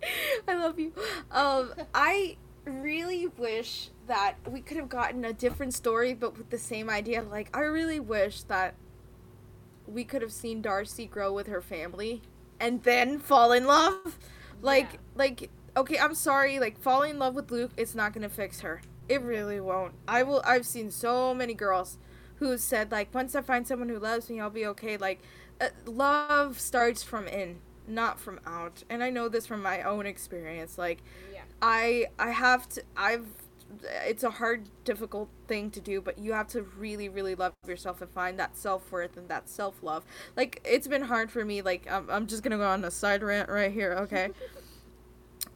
[0.48, 0.94] I love you.
[1.30, 6.58] Um, I really wish that we could have gotten a different story, but with the
[6.58, 7.22] same idea.
[7.22, 8.74] Like, I really wish that
[9.86, 12.24] we could have seen Darcy grow with her family
[12.60, 14.18] and then fall in love.
[14.62, 15.00] Like, Yeah.
[15.16, 16.60] like, okay, I'm sorry.
[16.60, 18.82] Like, falling in love with Luke, it's not gonna fix her.
[19.08, 19.94] It really won't.
[20.08, 20.42] I will.
[20.46, 21.98] I've seen so many girls
[22.38, 24.98] who said like, once I find someone who loves me, I'll be okay.
[24.98, 25.22] Like,
[25.62, 28.84] uh, love starts from in, not from out.
[28.90, 30.78] And I know this from my own experience.
[30.78, 31.42] Like, Yeah.
[31.62, 33.28] I I have to I've
[34.06, 38.02] it's a hard difficult thing to do but you have to really really love yourself
[38.02, 40.04] and find that self-worth and that self-love.
[40.36, 43.24] Like it's been hard for me like I'm, I'm just gonna go on a side
[43.24, 44.30] rant right here okay?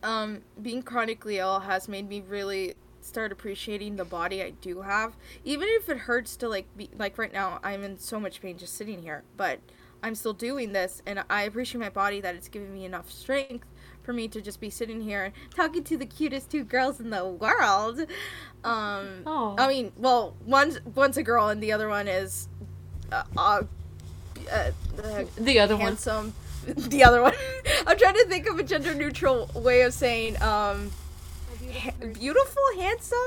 [0.04, 5.15] Um being chronically ill has made me really start appreciating the body I do have.
[5.43, 8.58] Even if it hurts to like be like right now I'm in so much pain
[8.58, 9.60] just sitting here but
[10.04, 13.67] I'm still doing this and I appreciate my body that it's giving me enough strength
[14.04, 17.26] for me to just be sitting here talking to the cutest two girls in the
[17.26, 18.00] world.
[18.64, 19.56] Um, Oh.
[19.58, 22.48] I mean, well, one's one's a girl and the other one is
[23.12, 23.62] uh, uh,
[24.52, 24.72] uh,
[25.38, 25.86] the other one.
[25.88, 26.34] handsome.
[26.76, 27.34] The other one.
[27.88, 30.92] I'm trying to think of a gender neutral way of saying um,
[31.74, 33.18] ha- beautiful, handsome.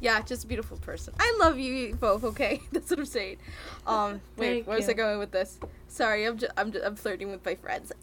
[0.00, 1.14] Yeah, just a beautiful person.
[1.20, 2.24] I love you both.
[2.24, 3.36] Okay, that's what I'm saying.
[3.86, 5.58] Um, wait, where was I going with this?
[5.88, 7.92] Sorry, I'm just, I'm just, I'm flirting with my friends.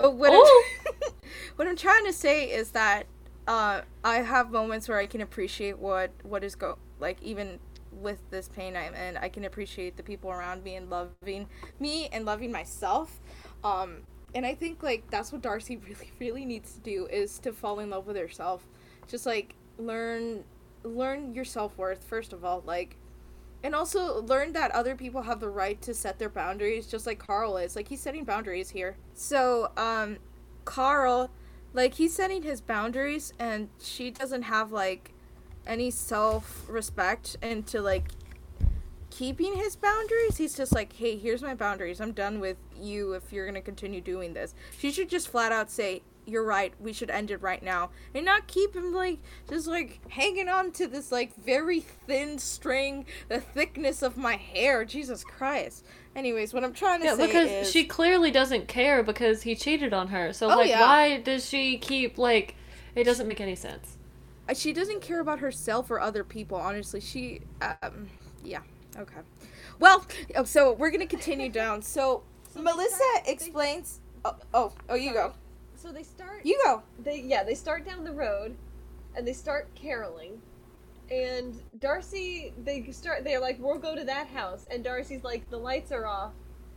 [0.00, 0.64] Oh, what, Ooh.
[0.86, 1.12] I'm,
[1.56, 3.06] what I'm trying to say is that
[3.46, 7.58] uh, I have moments where I can appreciate what what is go like even
[7.92, 9.16] with this pain I'm in.
[9.16, 13.20] I can appreciate the people around me and loving me and loving myself.
[13.62, 13.98] Um,
[14.34, 17.80] and I think like that's what Darcy really really needs to do is to fall
[17.80, 18.66] in love with herself.
[19.12, 20.42] Just like learn
[20.84, 22.96] learn your self-worth first of all, like
[23.62, 27.18] and also learn that other people have the right to set their boundaries just like
[27.18, 27.76] Carl is.
[27.76, 28.96] Like he's setting boundaries here.
[29.12, 30.16] So, um
[30.64, 31.30] Carl
[31.74, 35.12] like he's setting his boundaries and she doesn't have like
[35.66, 38.08] any self-respect into like
[39.18, 40.36] keeping his boundaries.
[40.38, 42.00] He's just like, "Hey, here's my boundaries.
[42.00, 45.52] I'm done with you if you're going to continue doing this." She should just flat
[45.52, 46.72] out say, "You're right.
[46.80, 50.72] We should end it right now." And not keep him like just like hanging on
[50.72, 54.84] to this like very thin string, the thickness of my hair.
[54.84, 55.84] Jesus Christ.
[56.16, 59.54] Anyways, what I'm trying to Yeah, say because is she clearly doesn't care because he
[59.54, 60.32] cheated on her.
[60.32, 60.80] So Oh, like, yeah.
[60.80, 62.54] why does she keep like?
[62.94, 63.96] It doesn't make any sense.
[64.54, 68.08] She doesn't care about herself or other people honestly she um
[68.44, 68.60] yeah
[68.98, 69.20] okay
[69.78, 70.04] well
[70.36, 74.94] oh, so we're gonna continue down so, So melissa start- they- explains oh, oh oh
[74.94, 75.32] you go
[75.76, 76.44] So they start.
[76.44, 78.54] you go They yeah they start down the road,
[79.16, 80.40] and they start caroling,
[81.10, 85.56] and Darcy they start they're like we'll go to that house, and Darcy's like the
[85.58, 86.32] lights are off,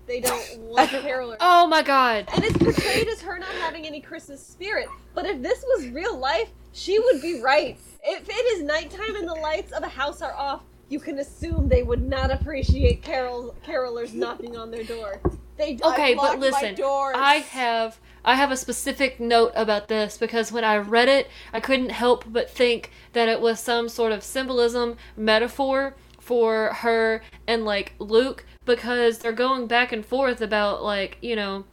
[0.08, 1.38] they don't want carolers.
[1.39, 2.28] Oh my god.
[2.34, 4.88] And it's portrayed as her not having any Christmas spirit.
[5.13, 7.78] But if this was real life, she would be right.
[8.04, 11.67] If it is nighttime and the lights of a house are off, you can assume
[11.67, 15.19] they would not appreciate carol carolers knocking on their door.
[15.58, 17.15] They Okay, but listen, doors.
[17.17, 21.60] I have I have a specific note about this because when I read it, I
[21.60, 27.65] couldn't help but think that it was some sort of symbolism metaphor for her and
[27.65, 31.65] like Luke because they're going back and forth about like, you know,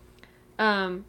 [0.59, 1.05] um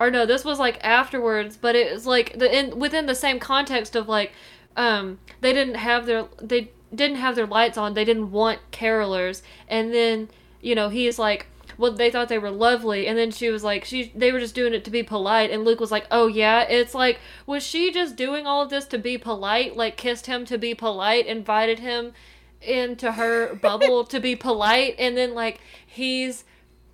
[0.00, 3.38] or no, this was like afterwards, but it was like the in within the same
[3.38, 4.32] context of like
[4.76, 7.94] um they didn't have their they didn't have their lights on.
[7.94, 9.42] They didn't want carolers.
[9.68, 10.28] And then,
[10.60, 11.46] you know, he's like
[11.76, 14.54] well they thought they were lovely and then she was like she they were just
[14.54, 17.92] doing it to be polite and Luke was like, "Oh yeah." It's like was she
[17.92, 19.76] just doing all of this to be polite?
[19.76, 22.12] Like kissed him to be polite, invited him
[22.60, 26.44] into her bubble to be polite and then like he's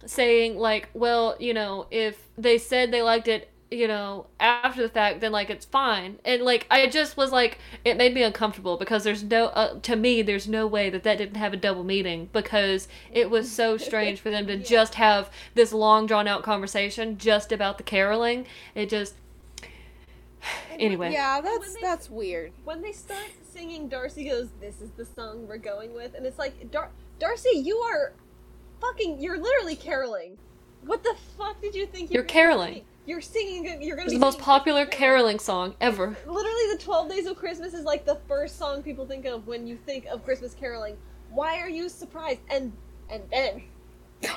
[0.07, 4.89] saying like well you know if they said they liked it you know after the
[4.89, 8.77] fact then like it's fine and like i just was like it made me uncomfortable
[8.77, 11.85] because there's no uh, to me there's no way that that didn't have a double
[11.85, 16.43] meaning because it was so strange for them to just have this long drawn out
[16.43, 19.15] conversation just about the caroling it just
[20.79, 25.05] anyway yeah that's they- that's weird When they start singing, Darcy goes, "This is the
[25.05, 28.13] song we're going with," and it's like, Dar- Darcy, you are
[28.81, 30.37] fucking, you're literally caroling.
[30.85, 32.75] What the fuck did you think you You're were caroling.
[32.75, 32.85] sing?
[33.07, 33.83] You're singing.
[33.83, 37.27] You're gonna it's be the most popular Christmas caroling song ever Literally, the Twelve Days
[37.27, 40.55] of Christmas is like the first song people think of when you think of Christmas
[40.55, 40.97] caroling.
[41.31, 42.41] Why are you surprised?
[42.51, 42.73] And
[43.11, 43.63] and then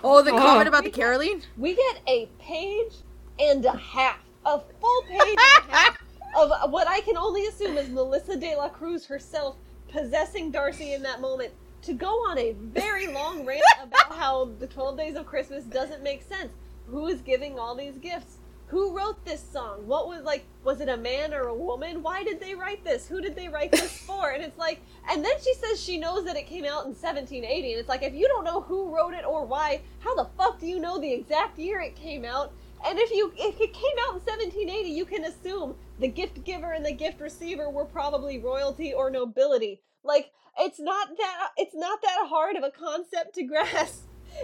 [0.04, 0.38] oh the Oh.
[0.38, 2.94] comment about the We got- caroling we get a page
[3.40, 5.98] and a half, a full page and a half
[6.38, 9.56] of what I can only assume is Melissa De La Cruz herself
[9.88, 11.54] possessing Darcy in that moment
[11.84, 16.04] to go on a very long rant about how the 12 Days of Christmas doesn't
[16.04, 16.52] make sense.
[16.88, 18.37] Who is giving all these gifts?
[18.68, 19.88] Who wrote this song?
[19.88, 22.04] What was like, was it a man or a woman?
[22.04, 23.08] Why did they write this?
[23.08, 24.32] Who did they write this for?
[24.32, 27.72] And it's like, and then she says she knows that it came out in 1780.
[27.72, 30.60] And it's like, if you don't know who wrote it or why, how the fuck
[30.60, 32.52] do you know the exact year it came out?
[32.86, 36.74] And if you if it came out in 1780, you can assume the gift giver
[36.74, 39.82] and the gift receiver were probably royalty or nobility.
[40.04, 44.04] Like it's not that it's not that hard of a concept to grasp.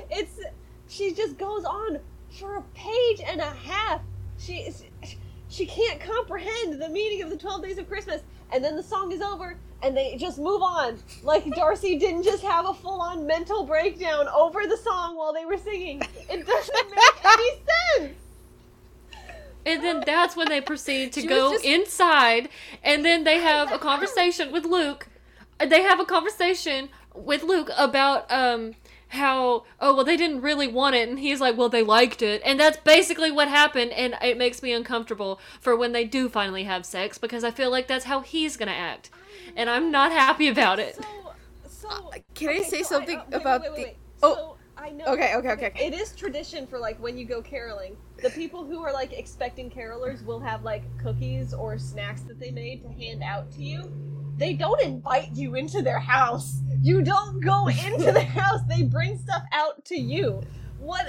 [0.10, 0.40] It's
[0.88, 2.00] she just goes on
[2.32, 4.02] for a page and a half.
[4.46, 4.70] She
[5.50, 8.22] she can't comprehend the meaning of the 12 days of Christmas.
[8.52, 10.98] And then the song is over and they just move on.
[11.24, 15.46] Like Darcy didn't just have a full on mental breakdown over the song while they
[15.46, 16.02] were singing.
[16.30, 17.50] It doesn't make any
[18.00, 18.18] sense.
[19.66, 22.50] And then that's when they proceed to She go just- inside,
[22.84, 25.08] and then they have a conversation with Luke.
[25.66, 28.74] They have a conversation with Luke about um
[29.14, 32.42] how oh well they didn't really want it, and he's like well they liked it,
[32.46, 36.64] and that's basically what happened, and it makes me uncomfortable for when they do finally
[36.66, 39.10] have sex because I feel like that's how he's gonna act,
[39.56, 40.96] and I'm not happy about it.
[40.96, 41.34] So,
[41.68, 43.98] so Uh, can I say so something uh, wait, about wait, wait, the- wait.
[44.22, 44.36] oh.
[44.36, 45.06] So I know.
[45.06, 45.86] Okay, okay, okay, okay.
[45.86, 49.70] It is tradition for like when you go caroling, the people who are like expecting
[49.70, 53.92] carolers will have like cookies or snacks that they made to hand out to you.
[54.38, 56.62] They don't invite you into their house.
[56.82, 58.62] You don't go into the house.
[58.68, 60.42] They bring stuff out to you.
[60.80, 61.08] What?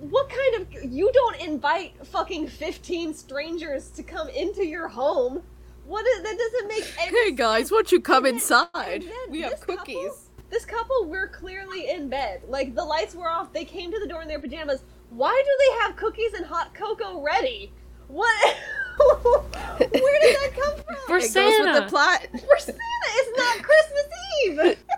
[0.00, 0.92] What kind of?
[0.92, 5.42] You don't invite fucking fifteen strangers to come into your home.
[5.84, 6.36] What is that?
[6.38, 9.52] Doesn't make any hey guys won't you come and then- inside and then we have
[9.52, 12.42] this couple- cookies this couple were clearly in bed.
[12.46, 13.52] Like the lights were off.
[13.54, 14.84] They came to the door in their pajamas.
[15.08, 17.72] Why do they have cookies and hot cocoa ready?
[18.08, 18.56] What?
[19.78, 20.96] Where did that come from?
[21.06, 21.50] For it Santa.
[21.50, 22.26] goes with the plot.
[22.30, 22.78] For Santa,
[23.14, 24.06] it's not Christmas
[24.44, 24.78] Eve.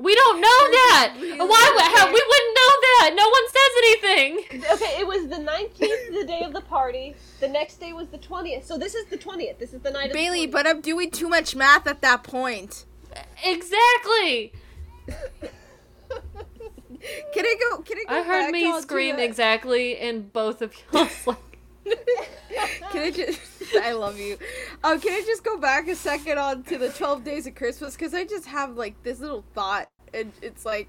[0.00, 1.14] We don't know that.
[1.16, 1.36] Why?
[1.36, 3.12] would- How, we wouldn't know that.
[3.14, 4.62] No one says anything.
[4.72, 7.14] Okay, it was the 19th, the day of the party.
[7.38, 8.64] The next day was the 20th.
[8.64, 9.58] So this is the 20th.
[9.60, 12.24] This is the night of Bailey, the but I'm doing too much math at that
[12.24, 12.86] point.
[13.44, 14.52] Exactly.
[17.32, 17.82] Can I go?
[17.82, 18.14] Can I go?
[18.16, 21.53] I heard back me all to scream exactly, and both of y'all like.
[21.84, 23.40] Can I just?
[23.82, 24.38] I love you.
[24.82, 27.94] Um, can I just go back a second on to the Twelve Days of Christmas?
[27.94, 30.88] Because I just have like this little thought, and it's like,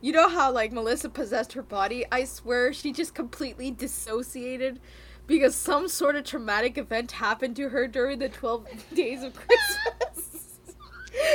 [0.00, 2.04] you know how like Melissa possessed her body?
[2.10, 4.80] I swear she just completely dissociated
[5.26, 10.24] because some sort of traumatic event happened to her during the Twelve Days of Christmas.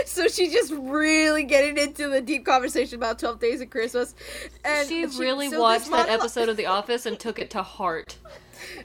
[0.05, 4.15] So she's just really getting into the deep conversation about Twelve Days of Christmas,
[4.63, 8.17] and She really so watched that episode of The Office and took it to heart.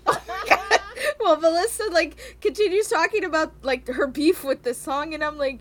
[1.21, 5.39] Oh well, Melissa like continues talking about like her beef with the song, and I'm
[5.39, 5.61] like,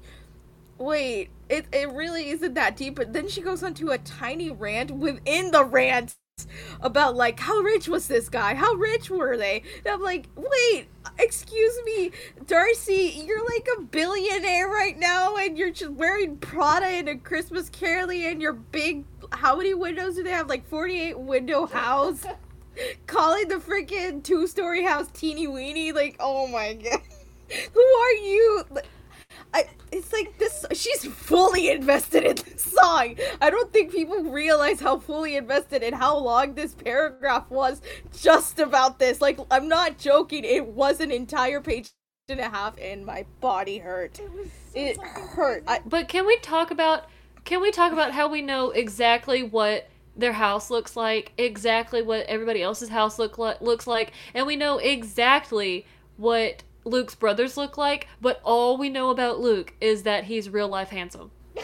[0.78, 2.96] wait, it it really isn't that deep.
[2.96, 6.16] But then she goes on to a tiny rant within the rant
[6.82, 8.54] about like how rich was this guy?
[8.56, 9.64] How rich were they?
[9.86, 10.88] And I'm like, wait,
[11.20, 12.12] excuse me,
[12.46, 17.70] Darcy, you're like a billionaire right now, and you're just wearing Prada and a Christmas
[17.70, 19.06] caroling and your big.
[19.32, 20.48] How many windows do they have?
[20.48, 22.26] Like 48 window house
[23.06, 25.92] calling the freaking two story house teeny weeny.
[25.92, 27.02] Like, oh my god.
[27.74, 28.66] Who are you?
[29.54, 30.66] I, it's like this.
[30.74, 33.16] She's fully invested in this song.
[33.42, 37.82] I don't think people realize how fully invested and how long this paragraph was
[38.18, 39.22] just about this.
[39.22, 40.44] Like, I'm not joking.
[40.44, 41.92] It was an entire page
[42.30, 44.20] and a half, and my body hurt.
[44.20, 45.64] It was so It hurt.
[45.68, 47.06] I, But can we talk about?
[47.46, 49.88] Can we talk about how we know exactly what
[50.18, 54.56] their house looks like, exactly what everybody else's house look like, looks like, and we
[54.56, 55.86] know exactly
[56.18, 58.08] what Luke's brothers look like.
[58.22, 61.32] But all we know about Luke is that he's real life handsome.
[61.56, 61.62] we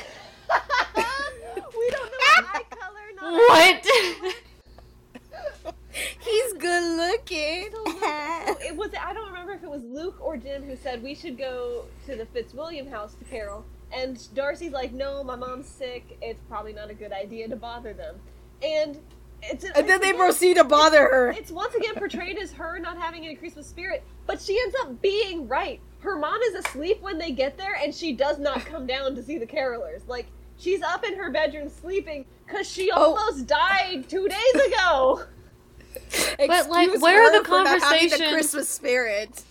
[1.89, 2.17] don't know
[2.53, 2.99] eye color.
[3.15, 3.87] Not What?
[6.19, 7.69] he's good looking.
[7.73, 11.37] it was I don't remember if it was Luke or Jim who said we should
[11.37, 13.65] go to the Fitzwilliam house to Carol.
[13.95, 16.17] And Darcy's like, no, my mom's sick.
[16.19, 18.15] It's probably not a good idea to bother them.
[18.63, 18.99] And
[19.41, 21.31] it's and then they proceed to bother her.
[21.31, 25.01] It's once again portrayed as her not having any Christmas spirit, but she ends up
[25.01, 25.81] being right.
[25.99, 29.23] Her mom is asleep when they get there, and she does not come down to
[29.23, 30.07] see the carolers.
[30.07, 33.15] Like she's up in her bedroom sleeping because she Oh.
[33.15, 35.23] almost died two days ago.
[36.37, 39.43] But, like, where are the for not having conversations- The Christmas spirit.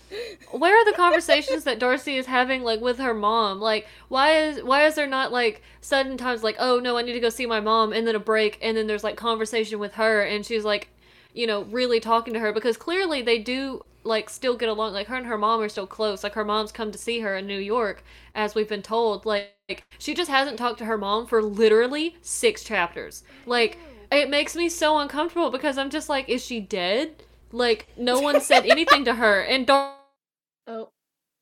[0.51, 3.59] Where are the conversations that Darcy is having like with her mom?
[3.59, 7.13] Like why is why is there not like sudden times like, "Oh no, I need
[7.13, 9.93] to go see my mom," and then a break and then there's like conversation with
[9.95, 10.89] her and she's like,
[11.33, 15.07] you know, really talking to her because clearly they do like still get along like
[15.07, 16.23] her and her mom are still close.
[16.23, 18.03] Like her mom's come to see her in New York
[18.35, 19.25] as we've been told.
[19.25, 23.23] Like she just hasn't talked to her mom for literally 6 chapters.
[23.47, 23.79] Like
[24.15, 27.23] it makes me so uncomfortable because I'm just like, is she dead?
[27.51, 29.95] Like no one said anything to her and Dar-
[30.67, 30.89] Oh,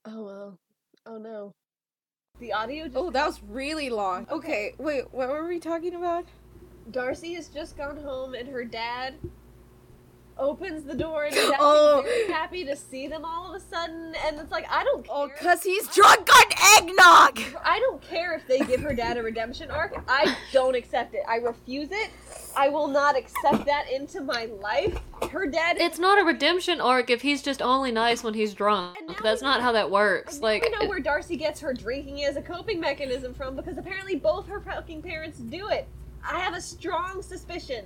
[0.05, 0.57] oh well,
[1.05, 1.51] oh no.
[2.39, 2.86] The audio.
[2.86, 4.28] Just Oh, that was really long.
[4.32, 6.26] Okay, wait, what were we talking about?
[6.89, 9.13] Darcy has just gone home, and her dad
[10.42, 12.02] opens the door, and her dad Oh.
[12.04, 14.14] very happy to see them all of a sudden.
[14.26, 15.38] And it's like I don't oh, care.
[15.39, 17.39] Oh, cause he's drunk on eggnog.
[17.64, 20.04] I don't care if they give her dad a redemption arc.
[20.08, 21.22] I don't accept it.
[21.30, 22.10] I refuse it.
[22.58, 25.00] I will not accept that into my life.
[25.32, 25.78] Her dad.
[25.80, 28.98] It's not a redemption arc if he's just only nice when he's drunk.
[29.24, 30.34] That's not know- how that works.
[30.36, 33.56] And Like, now we know where Darcy gets her drinking as a coping mechanism from
[33.56, 35.88] because apparently both her fucking parents do it.
[36.30, 37.86] I have a strong suspicion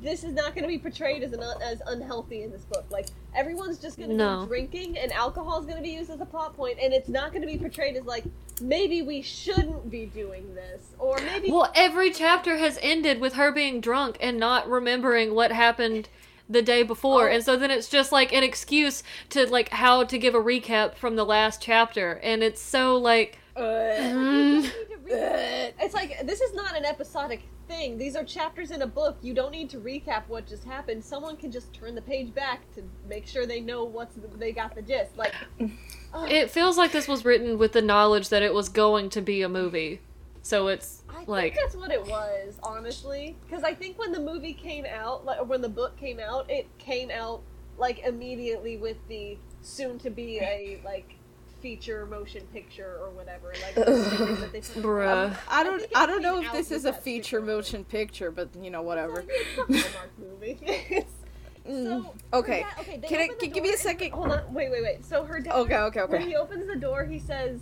[0.00, 2.84] this is not going to be portrayed as an as unhealthy in this book.
[2.90, 4.40] Like everyone's just going to No.
[4.42, 7.08] be drinking, and alcohol is going to be used as a plot point, and it's
[7.08, 8.24] not going to be portrayed as like
[8.60, 13.52] maybe we shouldn't be doing this, or maybe well, every chapter has ended with her
[13.52, 16.08] being drunk and not remembering what happened
[16.48, 17.32] the day before, Oh.
[17.32, 20.94] and so then it's just like an excuse to like how to give a recap
[20.96, 23.38] from the last chapter, and it's so like.
[23.54, 24.62] Uh, mm.
[24.62, 27.42] need to read- It's like this is not an episodic
[27.72, 27.98] thing.
[27.98, 29.16] These are chapters in a book.
[29.22, 31.04] You don't need to recap what just happened.
[31.04, 34.74] Someone can just turn the page back to make sure they know what's they got
[34.74, 35.16] the gist.
[35.16, 35.70] Like ugh,
[36.14, 39.20] um, It feels like this was written with the knowledge that it was going to
[39.20, 40.00] be a movie.
[40.42, 43.36] So it's I think like that's what it was, honestly.
[43.46, 46.50] Because I think when the movie came out, like or when the book came out,
[46.50, 47.42] it came out
[47.78, 51.14] like immediately with the soon to be a like
[51.62, 53.54] feature motion picture or whatever.
[53.62, 55.34] Like the stickers that they put- Bruh.
[55.48, 55.78] I I don't.
[55.80, 57.42] think I, don't know if this is a feature sticker.
[57.42, 59.24] motion picture, but you know, whatever.
[59.28, 60.58] It's a Hallmark movie.
[60.62, 61.04] It's-
[61.62, 62.02] Mm.
[62.02, 62.62] so, Okay.
[62.62, 62.98] dad- okay.
[63.06, 64.10] Can I can, give me a door- second?
[64.10, 64.52] Hold on.
[64.52, 65.04] Wait, wait, wait.
[65.04, 65.54] So her dad.
[65.54, 66.26] Okay, okay, When okay.
[66.30, 67.60] he opens the door, he says,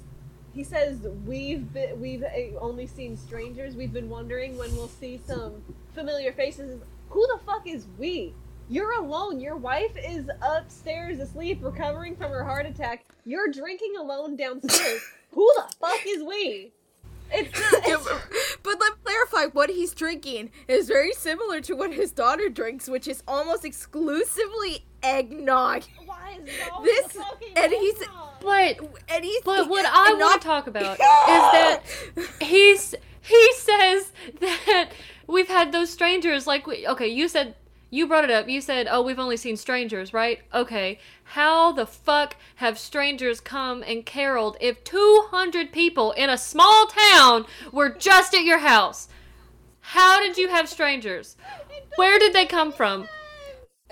[0.54, 3.74] he says, "We've been, we've uh, only seen strangers.
[3.76, 5.62] We've been wondering when we'll see some
[5.94, 6.80] familiar faces.
[7.10, 8.32] Who the fuck is we?
[8.70, 9.40] You're alone.
[9.40, 13.04] Your wife is upstairs asleep, recovering from her heart attack.
[13.26, 15.02] You're drinking alone downstairs.
[15.32, 16.72] Who the fuck is we?
[17.32, 17.82] It's not.
[17.86, 18.20] It's, but,
[18.62, 22.88] but let me clarify what he's drinking is very similar to what his daughter drinks,
[22.88, 25.82] which is almost exclusively eggnog.
[26.06, 27.16] why is it always This-
[27.56, 28.26] and he's- eggnog?
[28.42, 31.82] But And he's but what I eggnog- want to talk about is that
[32.40, 34.90] he's he says that
[35.26, 37.54] we've had those strangers like we, okay you said
[37.90, 38.48] you brought it up.
[38.48, 40.40] You said oh we've only seen strangers right?
[40.54, 40.98] Okay.
[41.24, 47.46] How the fuck have strangers come and caroled if 200 people in a small town
[47.72, 49.08] were just at your house?
[49.80, 51.36] How did you have strangers?
[51.96, 53.08] Where did they come from?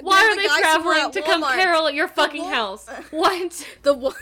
[0.00, 2.42] Why They're the they guys who were traveling at to come carol at your fucking
[2.42, 2.88] Wal- house?
[3.10, 3.66] What?
[3.82, 4.12] The Wa-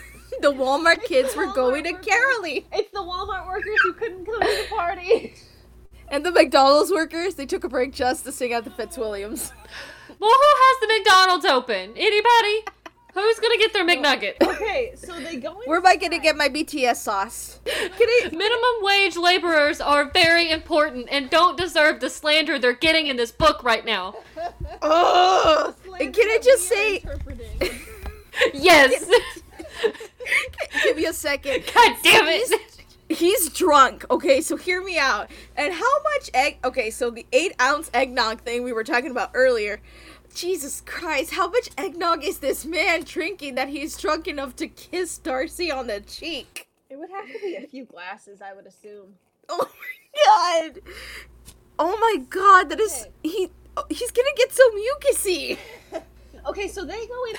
[0.41, 4.41] the Walmart kids were going to Walmart Carolee, It's the Walmart workers who couldn't come
[4.41, 5.35] to the party.
[6.09, 9.53] and the McDonald's workers they took a break just to sing at the Fitzwilliams.
[10.19, 11.93] Well, who has the McDonald's open?
[11.95, 12.65] Anybody?
[13.13, 14.35] Who's gonna get their McNugget?
[14.43, 15.61] Okay, so they go.
[15.67, 17.61] Where am I gonna get my BTS sauce?
[17.67, 18.29] Can I?
[18.33, 23.31] Minimum wage laborers are very important and don't deserve the slander they're getting in this
[23.33, 24.15] book right now.
[24.83, 27.03] Oh, and can I just say?
[28.53, 29.05] Yes.
[30.83, 31.65] Give me a second.
[31.75, 32.76] God damn it.
[33.09, 34.05] He's drunk.
[34.11, 35.31] Okay, so hear me out.
[35.57, 36.59] And how much egg?
[36.65, 39.81] Okay, so the eight ounce eggnog thing we were talking about earlier.
[40.35, 45.19] Jesus Christ, how much eggnog is this man drinking that he's drunk enough to kiss
[45.19, 46.69] Darcy on the cheek?
[46.91, 49.15] It would have to be a few glasses, I would assume.
[49.49, 50.81] Oh my god!
[51.79, 53.49] Oh my god, that is he.
[53.77, 55.59] oh, He's gonna get so mucusy.
[56.49, 57.37] Okay, so they go in.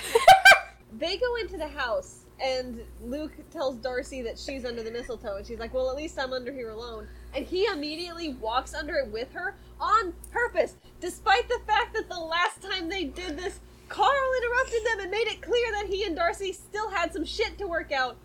[0.98, 5.46] they go into the house, and Luke tells Darcy that she's under the mistletoe, and
[5.46, 9.08] she's like, "Well, at least I'm under here alone." And he immediately walks under it
[9.08, 14.32] with her on purpose, despite the fact that the last time they did this, Carl
[14.42, 17.66] interrupted them and made it clear that he and Darcy still had some shit to
[17.66, 18.16] work out.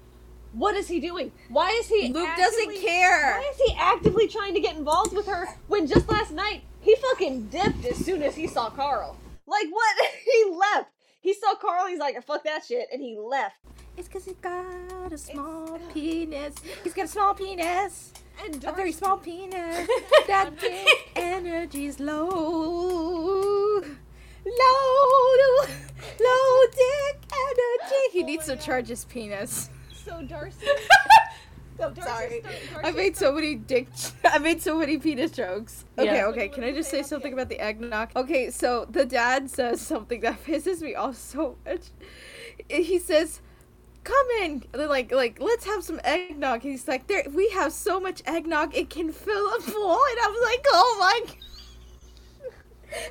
[0.54, 1.32] What is he doing?
[1.50, 2.10] Why is he?
[2.10, 3.40] Luke actively- doesn't care.
[3.40, 6.96] Why is he actively trying to get involved with her when just last night he
[6.96, 9.18] fucking dipped as soon as he saw Carl?
[9.48, 9.96] Like what?
[10.26, 10.92] he left.
[11.22, 11.88] He saw Carl.
[11.88, 13.56] He's like, "Fuck that shit," and he left.
[13.98, 16.56] It's cause he got a small penis.
[16.84, 18.12] He's got a small penis.
[18.44, 19.88] And A very small penis.
[20.28, 22.30] that dick energy's low.
[24.46, 25.68] Low,
[26.20, 28.04] low dick energy.
[28.12, 29.70] He needs to charge his penis.
[29.94, 30.66] so Darcy.
[31.82, 32.44] I'm Darcy sorry.
[32.70, 33.88] start- I made so many dick.
[34.26, 35.86] I made so many penis jokes.
[35.98, 36.26] Okay, Yeah.
[36.28, 36.48] okay.
[36.50, 38.10] Can I just say something about the eggnog?
[38.16, 41.82] Okay, so the dad says something that pisses me off so much.
[42.70, 43.40] He says,
[44.04, 48.22] "Come in, like, like, let's have some eggnog." He's like, "There, we have so much
[48.26, 51.38] eggnog, it can fill a pool." And I was like, "Oh my." God.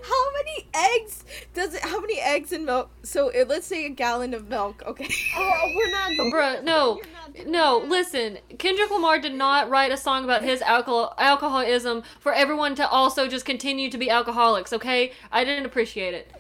[0.02, 1.24] How many eggs
[1.54, 1.82] does it?
[1.82, 2.90] How many eggs in milk?
[3.02, 4.82] So uh, let's say a gallon of milk.
[4.86, 5.08] Okay.
[5.34, 6.10] Oh, we're not.
[6.32, 7.00] Bruh, no.
[7.34, 8.38] Not No, listen.
[8.58, 13.28] Kendrick Lamar did not write a song about his alcohol alcoholism for everyone to also
[13.28, 15.12] just continue to be alcoholics, okay?
[15.30, 16.30] I didn't appreciate it.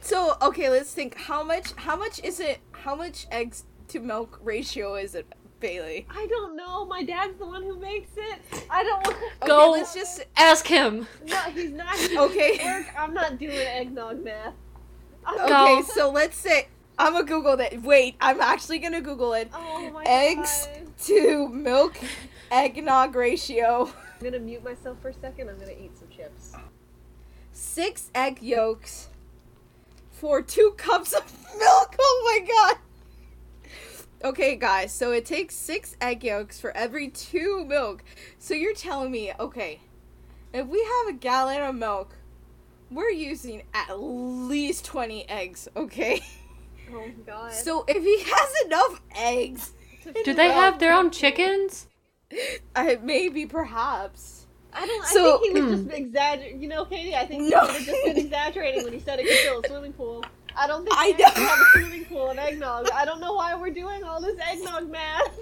[0.00, 1.16] So okay, let's think.
[1.16, 1.72] How much?
[1.76, 2.58] How much is it?
[2.72, 5.26] How much eggs to milk ratio is it,
[5.60, 6.06] Bailey?
[6.10, 6.84] I don't know.
[6.86, 8.40] My dad's the one who makes it.
[8.70, 9.04] I don't.
[9.06, 9.46] want to.
[9.46, 10.24] Go- Okay, let's just.
[10.36, 11.06] Ask him.
[11.26, 11.94] No, he's not.
[12.16, 12.58] Okay.
[12.58, 12.94] at Work.
[12.98, 14.54] I'm not doing eggnog math.
[15.26, 15.82] I'm Okay, Go.
[15.82, 16.68] so let's say
[16.98, 17.82] I'm gonna Google that.
[17.82, 19.50] Wait, I'm actually gonna Google it.
[19.52, 20.92] Oh my Eggs god.
[21.04, 21.98] to milk
[22.50, 23.84] eggnog ratio.
[24.18, 25.50] I'm gonna mute myself for a second.
[25.50, 26.52] I'm gonna eat some chips.
[27.52, 29.08] Six egg yolks
[30.20, 31.24] for two cups of
[31.58, 31.96] milk.
[31.98, 32.76] Oh my god.
[34.22, 38.04] Okay, guys, so it takes six egg yolks for every two milk.
[38.38, 39.80] So you're telling me, okay,
[40.52, 42.16] if we have a gallon of milk,
[42.90, 46.20] we're using at least 20 eggs, okay?
[46.92, 47.52] Oh my god.
[47.52, 49.72] So if he has enough eggs,
[50.24, 51.86] Do they have their own chickens?
[52.74, 54.39] I maybe perhaps.
[54.72, 55.04] I don't.
[55.06, 55.86] So- I think he was Hmm.
[55.88, 56.62] just exaggerating.
[56.62, 57.14] You know, Katie.
[57.16, 57.60] I think he No.
[57.66, 60.24] could have just been exaggerating when he said it could fill a swimming pool.
[60.56, 61.46] I don't think I I know.
[61.46, 62.90] have a swimming pool and eggnog.
[62.90, 65.38] I don't know why we're doing all this eggnog math.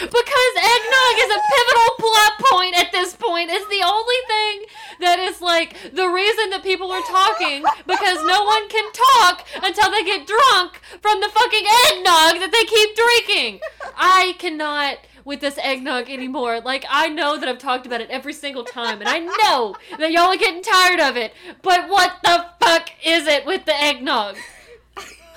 [0.00, 3.50] because eggnog is a pivotal plot point at this point.
[3.50, 4.64] It's the only thing
[5.00, 9.90] that is like the reason that people are talking because no one can talk until
[9.90, 13.60] they get drunk from the fucking eggnog that they keep drinking.
[13.96, 14.98] I cannot
[15.28, 16.60] with this eggnog anymore.
[16.62, 20.10] Like I know that I've talked about it every single time and I know that
[20.10, 21.34] y'all are getting tired of it.
[21.62, 24.36] But what the fuck is it with the eggnog?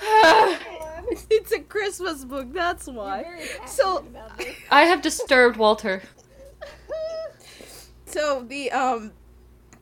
[1.30, 3.22] it's a Christmas book, that's You're why.
[3.22, 4.56] very So- about this.
[4.70, 6.02] I have disturbed Walter.
[8.06, 9.12] So the um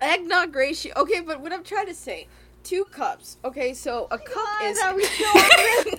[0.01, 0.93] eggnog ratio.
[0.97, 2.29] Okay, but what I'm trying to say,
[2.63, 3.39] two cups.
[3.45, 4.79] Okay, so a cup God, is.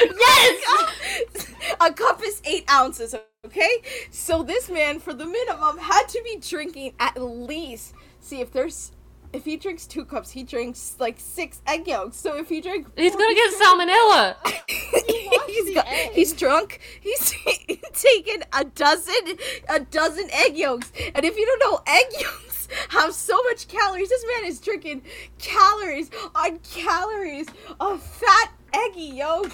[0.00, 1.54] yes.
[1.80, 3.14] a cup is eight ounces.
[3.44, 7.94] Okay, so this man, for the minimum, had to be drinking at least.
[8.20, 8.92] See if there's.
[9.32, 12.16] If he drinks two cups, he drinks like six egg yolks.
[12.16, 14.36] So if he drinks, He's gonna get salmonella.
[15.48, 16.80] he's, got, he's drunk.
[17.00, 17.34] He's
[17.92, 19.38] taken a dozen,
[19.68, 20.92] a dozen egg yolks.
[21.16, 22.53] And if you don't know, egg yolks
[22.90, 24.08] have so much calories.
[24.08, 25.02] This man is drinking
[25.38, 27.46] calories on calories
[27.80, 29.46] of fat eggy yolk.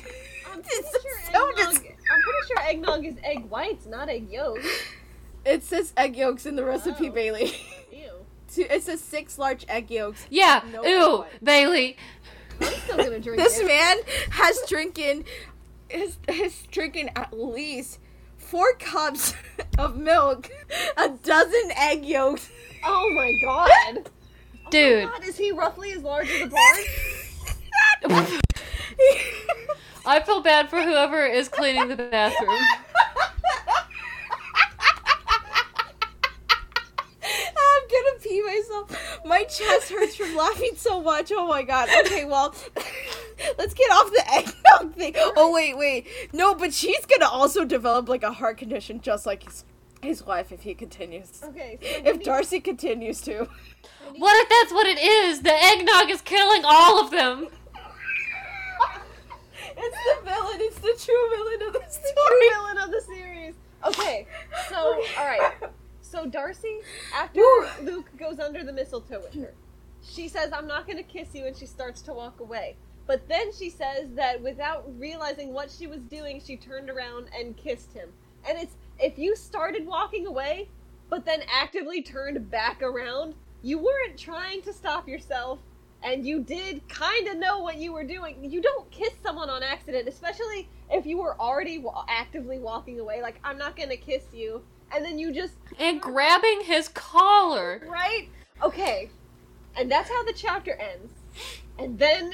[0.52, 1.56] I'm pretty sure so eggnog.
[1.56, 4.66] dis- I'm pretty sure eggnog is egg whites, not egg yolks.
[5.44, 7.12] It says egg yolks in the recipe, Oh.
[7.12, 7.54] Bailey.
[7.92, 8.10] Ew.
[8.68, 10.26] It says six large egg yolks.
[10.28, 10.62] Yeah.
[10.72, 11.96] No Ew, Bailey.
[12.60, 13.66] I'm still gonna drink This it.
[13.66, 13.96] man
[14.30, 15.24] has drinking,
[15.88, 18.00] is, is drinking at least
[18.36, 19.34] four cups
[19.78, 20.50] of milk,
[20.96, 22.50] a dozen egg yolks.
[22.84, 24.10] Oh my god.
[24.70, 25.04] Dude.
[25.04, 26.78] Oh god, is he roughly as large as a barn?
[30.06, 32.50] I feel bad for whoever is cleaning the bathroom.
[37.22, 39.20] I'm gonna pee myself.
[39.24, 41.30] My chest hurts from laughing so much.
[41.34, 41.88] Oh my god.
[42.04, 42.54] Okay, well,
[43.58, 45.14] let's get off the eggnog thing.
[45.16, 46.06] Oh wait, wait.
[46.32, 49.44] No, but she's gonna also develop like a heart condition, just like
[50.02, 51.40] his his wife if he continues.
[51.42, 53.48] Okay, so If need- Darcy continues to.
[54.16, 55.42] What if that's what it is?
[55.42, 57.48] The eggnog is killing all of them.
[59.82, 60.58] It's the villain.
[60.60, 62.48] It's the true villain of the true story.
[62.50, 63.54] villain of the series.
[63.86, 64.26] Okay,
[64.68, 64.76] so
[65.18, 65.52] all right.
[66.02, 66.80] So Darcy,
[67.14, 67.66] after Woo.
[67.82, 69.54] Luke goes under the mistletoe with her,
[70.02, 72.76] she says, "I'm not going to kiss you," and she starts to walk away.
[73.06, 77.56] But then she says that without realizing what she was doing, she turned around and
[77.56, 78.10] kissed him.
[78.46, 80.68] And it's if you started walking away,
[81.08, 85.58] but then actively turned back around, you weren't trying to stop yourself.
[86.02, 88.50] And you did kind of know what you were doing.
[88.50, 93.20] You don't kiss someone on accident, especially if you were already wa- actively walking away.
[93.20, 94.62] Like, I'm not gonna kiss you.
[94.94, 97.82] And then you just And grabbing his collar.
[97.86, 98.28] right?
[98.62, 99.10] Okay.
[99.76, 101.12] And that's how the chapter ends.
[101.78, 102.32] And then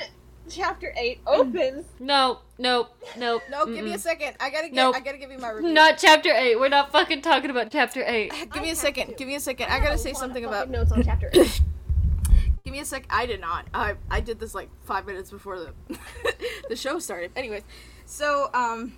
[0.48, 1.84] chapter 8 opens.
[1.98, 3.40] No, no, no.
[3.50, 4.36] No, give me a second.
[4.40, 4.74] I gotta get.
[4.74, 4.96] Nope.
[4.96, 5.72] I gotta give you my review.
[5.72, 6.56] Not chapter 8.
[6.58, 8.30] We're not fucking talking about chapter 8.
[8.52, 9.08] Give me I a second.
[9.08, 9.14] to.
[9.14, 9.68] Give me a second.
[9.68, 10.70] I have gotta say something fucking about.
[10.70, 11.60] notes on chapter 8.
[12.64, 13.06] Give me a sec.
[13.10, 13.66] I did not.
[13.72, 15.72] I I did this like five minutes before the
[16.68, 17.30] the show started.
[17.36, 17.62] Anyways,
[18.06, 18.94] so um,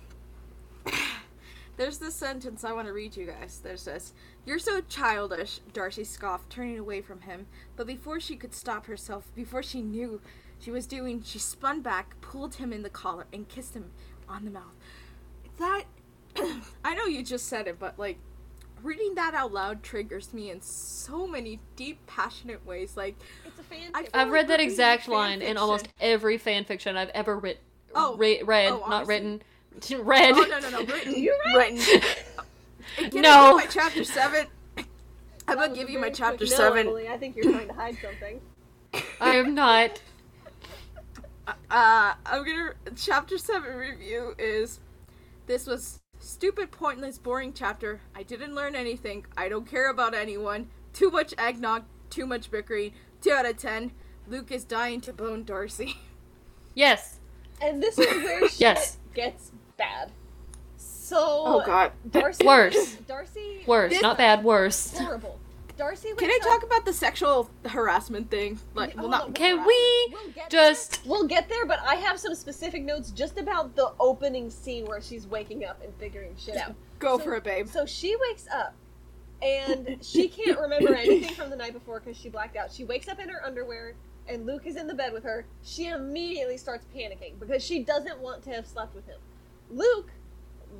[1.77, 3.61] there's this sentence I want to read you guys.
[3.63, 4.13] There's this.
[4.43, 7.45] You're so childish, Darcy scoffed, turning away from him.
[7.75, 10.19] But before she could stop herself, before she knew
[10.59, 13.91] she was doing, she spun back, pulled him in the collar, and kissed him
[14.27, 14.73] on the mouth.
[15.57, 15.83] That
[16.83, 18.17] I know you just said it, but like
[18.83, 22.95] reading that out loud triggers me in so many deep, passionate ways.
[22.95, 23.91] Like It's a fan.
[23.93, 26.95] I feel I've like read we're that exact fan line in almost every fan fiction
[26.97, 27.59] I've ever writ-
[27.95, 28.15] Oh.
[28.17, 29.41] re- read, Oh, not written.
[29.99, 30.33] read.
[30.35, 31.15] Oh no no no, written.
[31.15, 31.77] You written.
[33.09, 33.57] Can No.
[33.57, 34.47] My chapter seven?
[34.77, 34.85] I'm
[35.47, 36.79] That gonna give you my chapter quick no, seven.
[36.87, 37.07] Emily.
[37.09, 38.39] I think you're trying to hide something.
[39.19, 40.01] I am not.
[41.69, 44.79] Uh, I'm gonna chapter seven review is
[45.47, 48.01] this was stupid, pointless, boring chapter.
[48.15, 49.25] I didn't learn anything.
[49.37, 50.69] I don't care about anyone.
[50.93, 51.83] Too much eggnog.
[52.09, 52.93] Too much bickering.
[53.21, 53.91] Two out of ten.
[54.27, 55.97] Luke is dying to bone Darcy.
[56.75, 57.19] Yes.
[57.61, 58.97] And this is where shit Yes.
[59.13, 60.11] gets bad.
[60.77, 61.91] So Oh God.
[62.09, 62.95] Darcy Worse.
[63.07, 64.95] Darcy Worse, not bad, worse.
[64.97, 65.39] horrible.
[65.79, 68.59] Darcy Can I talk about the sexual harassment thing?
[68.75, 72.35] Like, well, not Can We'll we get just We'll get there, but I have some
[72.35, 76.75] specific notes just about the opening scene where she's waking up and figuring shit out.
[76.99, 77.69] go So- for it, babe.
[77.69, 78.75] So she wakes up
[79.41, 82.73] and she can't remember anything from the night before because she blacked out.
[82.73, 83.95] She wakes up in her underwear
[84.27, 85.45] and Luke is in the bed with her.
[85.63, 89.19] She immediately starts panicking because she doesn't want to have slept with him.
[89.71, 90.11] Luke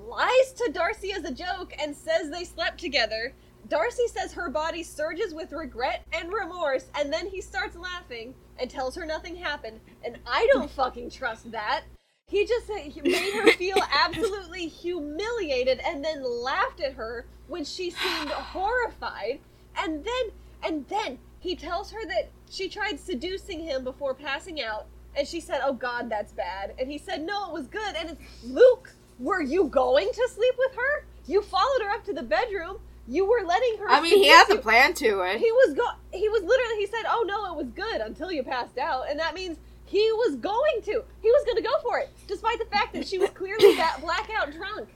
[0.08, 3.34] lies to Darcy as a joke and says they slept together.
[3.68, 8.70] Darcy says her body surges with regret and remorse, and then he starts laughing and
[8.70, 9.80] tells her nothing happened.
[10.04, 11.84] And I don't fucking trust that.
[12.28, 17.90] He just he made her feel absolutely humiliated and then laughed at her when she
[17.90, 19.40] seemed horrified.
[19.78, 20.32] And then,
[20.64, 24.86] and then he tells her that she tried seducing him before passing out.
[25.16, 26.76] And she said, Oh God, that's bad.
[26.78, 27.96] And he said, No, it was good.
[27.96, 31.06] And it's, Luke, were you going to sleep with her?
[31.26, 32.78] You followed her up to the bedroom.
[33.10, 33.90] You were letting her.
[33.90, 35.40] I mean, he has a plan to it.
[35.40, 35.84] He was go.
[36.14, 36.76] He was literally.
[36.78, 40.12] He said, "Oh no, it was good until you passed out," and that means he
[40.12, 41.04] was going to.
[41.22, 43.98] He was going to go for it, despite the fact that she was clearly that
[44.02, 44.90] blackout drunk.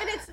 [0.00, 0.26] And it's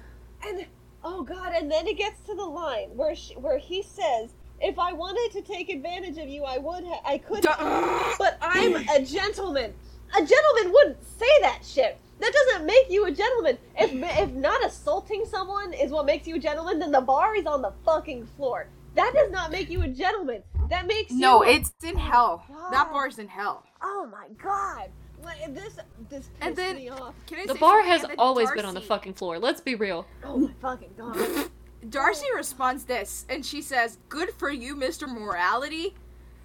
[0.44, 0.66] and
[1.04, 4.80] oh god, and then it gets to the line where she, where he says, "If
[4.80, 6.84] I wanted to take advantage of you, I would.
[6.84, 9.72] Ha- I could, but I'm a gentleman.
[10.18, 13.57] A gentleman wouldn't say that shit." That doesn't make you a gentleman.
[13.78, 17.45] If if not assaulting someone is what makes you a gentleman, then the bar is
[17.45, 18.67] on the fucking floor.
[18.95, 20.43] That does not make you a gentleman.
[20.70, 21.51] That makes No, you.
[21.51, 22.43] it's in hell.
[22.49, 22.74] God.
[22.74, 23.63] That bar's in hell.
[23.82, 24.89] Oh my god!
[25.24, 25.76] Like, this
[26.09, 27.13] this pissed And then- me off.
[27.28, 29.39] Can I The say bar has And then always been on the fucking floor.
[29.39, 30.05] Let's be real.
[30.24, 31.49] Oh my fucking god!
[31.89, 35.07] Darcy responds this, and she says, "Good for you, Mr.
[35.07, 35.95] Morality."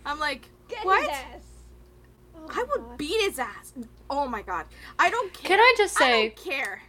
[0.07, 1.01] I'm like, Get what?
[1.01, 1.43] his ass.
[2.37, 2.94] Oh my I would God.
[3.07, 3.75] Beat his ass.
[4.09, 4.67] Oh my god,
[4.99, 5.49] I don't care.
[5.57, 6.83] Can I just say I don't care.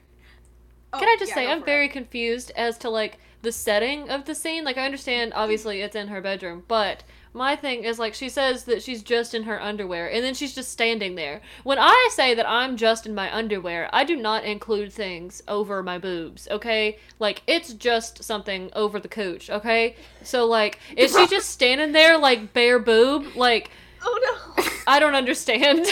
[0.93, 1.91] Oh, Can I just yeah, say I'm very it.
[1.91, 4.63] confused as to like the setting of the scene.
[4.63, 7.03] Like I understand obviously it's in her bedroom, but
[7.34, 10.55] my thing is like she says that she's just in her underwear and then she's
[10.55, 11.41] just standing there.
[11.63, 15.84] When I say that I'm just in my underwear, I do not include things over
[15.84, 16.97] my boobs, okay?
[17.20, 19.95] Like it's just something over the cooch, okay?
[20.24, 23.36] So like is she just standing there like bare boob?
[23.36, 23.70] Like
[24.06, 24.64] Oh no!
[24.88, 25.88] I don't understand.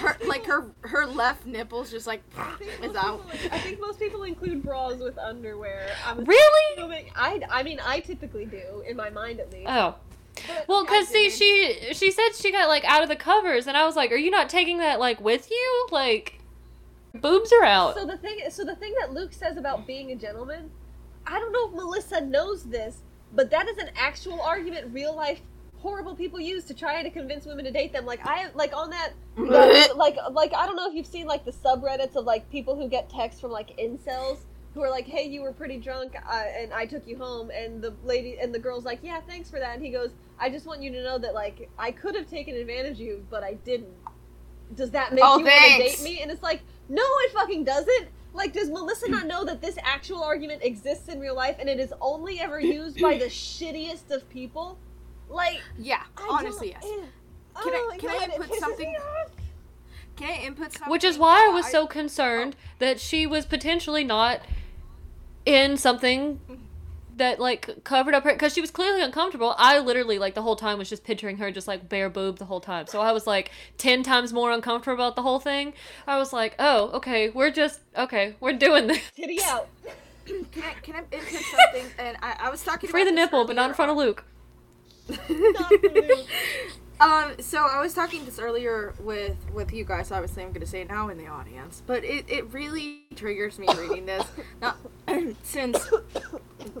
[0.00, 3.30] her like her her left nipple's just like I think is most out.
[3.30, 5.88] people- I think most people include bras with underwear.
[6.06, 6.74] I'm really?
[6.76, 9.66] assuming- I I mean I typically do in my mind at least.
[9.68, 9.94] Oh.
[10.48, 13.76] But Well, cause see, she she said she got like out of the covers, and
[13.76, 15.86] I was like, "Are you not taking that like with you?
[15.92, 16.40] Like,
[17.14, 20.16] boobs are out." So the thing, so the thing that Luke says about being a
[20.16, 20.70] gentleman,
[21.24, 22.98] I don't know if Melissa knows this,
[23.32, 25.40] but that is an actual argument real life
[25.84, 28.06] horrible people use to try to convince women to date them.
[28.06, 31.44] Like I, like on that, the- like like I don't know if you've seen like
[31.44, 34.38] the subreddits of like people who get texts from like incels
[34.74, 37.80] who are like, "Hey, you were pretty drunk, uh, and I took you home," and
[37.80, 40.10] the lady and the girl's like, "Yeah, thanks for that," and he goes,
[40.40, 43.26] "I just want you to know that like I could have taken advantage of you,
[43.30, 43.94] but I didn't."
[44.74, 46.20] Does that make Oh, you want to date me?
[46.22, 48.08] And it's like, no, it fucking doesn't.
[48.32, 51.78] Like, does Melissa not know that this actual argument exists in real life and it
[51.78, 54.78] is only ever used by the shittiest of people?
[55.28, 57.08] Like, yeah, I honestly, don't- yes.
[57.62, 58.96] Can I- Oh my can I God, it input something?
[60.16, 60.90] Can I input something?
[60.90, 64.40] Which is why I was so concerned that she was potentially not
[65.46, 66.40] in something
[67.16, 69.54] that like covered up her because she was clearly uncomfortable.
[69.56, 72.44] I literally like the whole time was just picturing her just like bare boob the
[72.44, 72.86] whole time.
[72.88, 75.74] So I was like ten times more uncomfortable about the whole thing.
[76.06, 79.00] I was like, oh, okay, we're just okay, we're doing this.
[79.16, 79.68] Titty out.
[80.26, 81.84] Can I, can I input something?
[81.98, 83.98] And I, I was talking Free about the this nipple, but not in front of
[83.98, 84.24] Luke.
[87.00, 90.12] Um, so I was talking this earlier with with you guys.
[90.12, 93.58] Obviously, I'm going to say it now in the audience, but it, it really triggers
[93.58, 94.24] me reading this.
[94.62, 94.78] Not
[95.42, 95.90] since,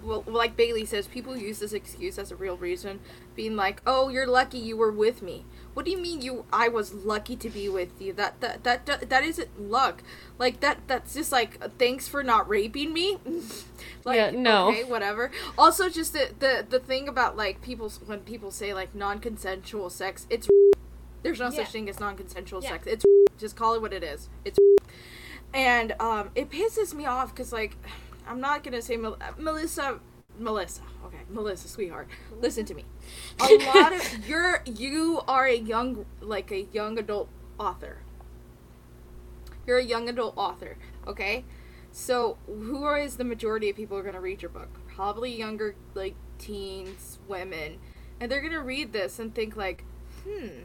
[0.04, 3.00] well, like Bailey says, people use this excuse as a real reason,
[3.34, 6.44] being like, "Oh, you're lucky you were with me." What do you mean you?
[6.52, 8.12] I was lucky to be with you.
[8.12, 10.02] That that that that, that isn't luck.
[10.38, 10.80] Like that.
[10.86, 13.18] That's just like thanks for not raping me.
[14.04, 14.68] like, Yeah, no.
[14.68, 15.30] Okay, whatever.
[15.58, 20.26] Also, just the the the thing about like people when people say like non-consensual sex,
[20.30, 20.48] it's
[21.22, 21.64] there's no Yeah.
[21.64, 22.70] such thing as non-consensual Yeah.
[22.70, 22.86] sex.
[22.86, 23.04] It's
[23.38, 24.28] just call it what it is.
[24.44, 24.58] It's
[25.52, 27.76] and um, it pisses me off because like
[28.26, 30.00] I'm not gonna say Mel- Melissa.
[30.36, 32.08] Melissa, okay, Melissa, sweetheart,
[32.40, 32.84] listen to me.
[33.40, 37.98] A lot of you're you are a young like a young adult author.
[39.66, 41.44] You're a young adult author, okay?
[41.92, 44.80] So who is the majority of people who are gonna read your book?
[44.88, 47.78] Probably younger, like teens, women,
[48.20, 49.84] and they're gonna read this and think like,
[50.24, 50.64] hmm.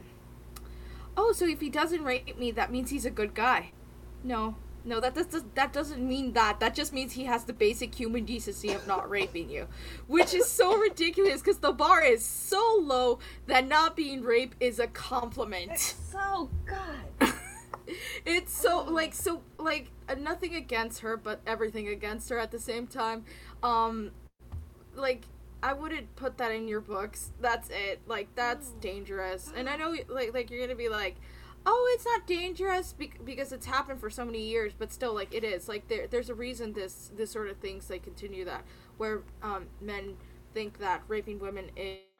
[1.16, 3.72] Oh, so if he doesn't rate me, that means he's a good guy.
[4.24, 6.60] No, no, that does that doesn't mean that.
[6.60, 9.66] That just means he has the basic human decency of not raping you,
[10.06, 14.78] which is so ridiculous because the bar is so low that not being raped is
[14.78, 15.78] a compliment.
[16.10, 17.32] So, God.
[18.24, 22.58] it's so like so like uh, nothing against her, but everything against her at the
[22.58, 23.24] same time.
[23.62, 24.12] Um,
[24.94, 25.24] like
[25.62, 27.30] I wouldn't put that in your books.
[27.40, 28.00] That's it.
[28.06, 29.52] Like that's dangerous.
[29.54, 31.16] And I know like like you're gonna be like,
[31.66, 35.34] oh, it's not dangerous bec- because it's happened for so many years, but still like
[35.34, 35.68] it is.
[35.68, 38.64] Like there there's a reason this this sort of things like continue that
[38.96, 40.16] where um men
[40.54, 41.70] think that raping women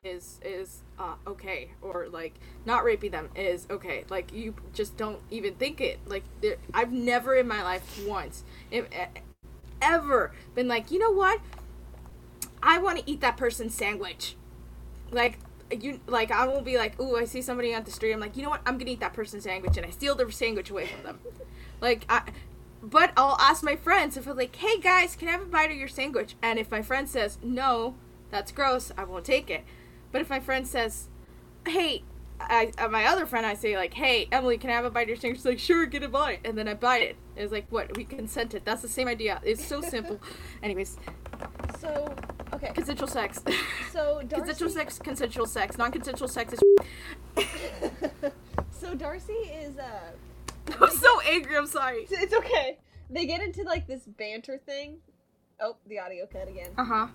[0.05, 2.35] is is uh, okay or like
[2.65, 4.05] not raping them is okay.
[4.09, 5.99] Like you just don't even think it.
[6.07, 8.87] Like there, i've never in my life once if,
[9.83, 11.41] ever been like you know what?
[12.63, 14.37] I want to eat that person's sandwich.
[15.11, 15.39] Like
[15.71, 18.37] you like i won't be like ooh i see somebody on the street i'm like
[18.37, 20.87] you know what i'm gonna eat that person's sandwich and i steal their sandwich away
[20.87, 21.19] from them
[21.81, 22.23] like i
[22.83, 25.71] but i'll ask my friends if i'm like hey guys can i have a bite
[25.71, 27.95] of your sandwich and if my friend says no
[28.31, 29.65] that's gross i won't take it
[30.13, 31.09] but if my friend says
[31.67, 32.03] hey
[32.43, 35.03] I, uh, my other friend, I say like, "Hey, Emily, can I have a bite
[35.03, 37.17] of your sandwich?" She's like, "Sure, get a bite," and then I bite it.
[37.37, 37.97] It's like, what?
[37.97, 38.63] We consented.
[38.65, 39.41] That's the same idea.
[39.45, 40.21] It's so simple.
[40.63, 40.97] Anyways,
[41.79, 42.15] So,
[42.63, 42.73] okay.
[42.73, 43.43] consensual sex.
[43.93, 44.37] So Darcy.
[44.37, 45.79] consensual sex, consensual sex.
[45.79, 46.61] Non-consensual sex is.
[48.73, 50.13] so Darcy is uh.
[50.81, 51.57] I'm so angry.
[51.57, 52.07] I'm sorry.
[52.11, 52.79] It's, okay.
[53.09, 54.99] They get into like this banter thing.
[55.61, 56.71] Oh, the audio cut again.
[56.79, 57.07] Uh huh.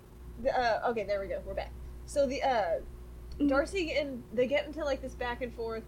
[0.44, 1.42] The, uh, okay, there we go.
[1.46, 1.72] We're back.
[2.06, 2.80] So the uh,
[3.48, 5.84] Darcy and they get into like this back and forth.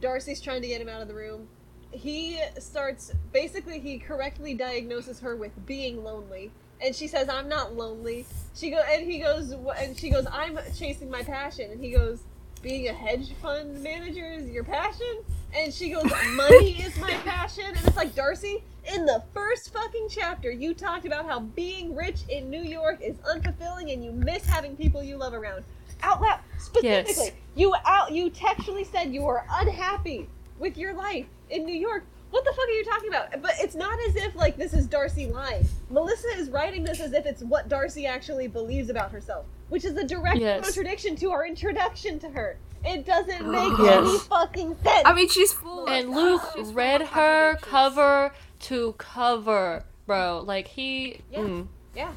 [0.00, 1.48] Darcy's trying to get him out of the room.
[1.90, 7.74] He starts basically he correctly diagnoses her with being lonely, and she says, "I'm not
[7.74, 11.90] lonely." She go and he goes and she goes, "I'm chasing my passion," and he
[11.90, 12.20] goes,
[12.62, 15.22] "Being a hedge fund manager is your passion?"
[15.56, 16.04] And she goes,
[16.34, 18.62] "Money is my passion," and it's like Darcy.
[18.94, 23.16] In the first fucking chapter, you talked about how being rich in New York is
[23.18, 25.62] unfulfilling and you miss having people you love around.
[26.02, 27.30] Out loud, specifically, Yes.
[27.54, 32.04] you out you textually said you are unhappy with your life in New York.
[32.30, 33.42] What the fuck are you talking about?
[33.42, 35.66] But it's not as if like this is Darcy lying.
[35.90, 39.96] Melissa is writing this as if it's what Darcy actually believes about herself, which is
[39.96, 40.64] a direct Yes.
[40.64, 42.58] contradiction to our introduction to her.
[42.84, 44.06] It doesn't make Yes.
[44.08, 45.02] any fucking sense.
[45.06, 45.86] I mean, she's full.
[45.88, 50.42] And Luke she's read her cover to cover, bro.
[50.44, 51.20] Like he.
[51.32, 51.38] Yeah.
[51.38, 51.66] mm.
[51.96, 52.12] yeah.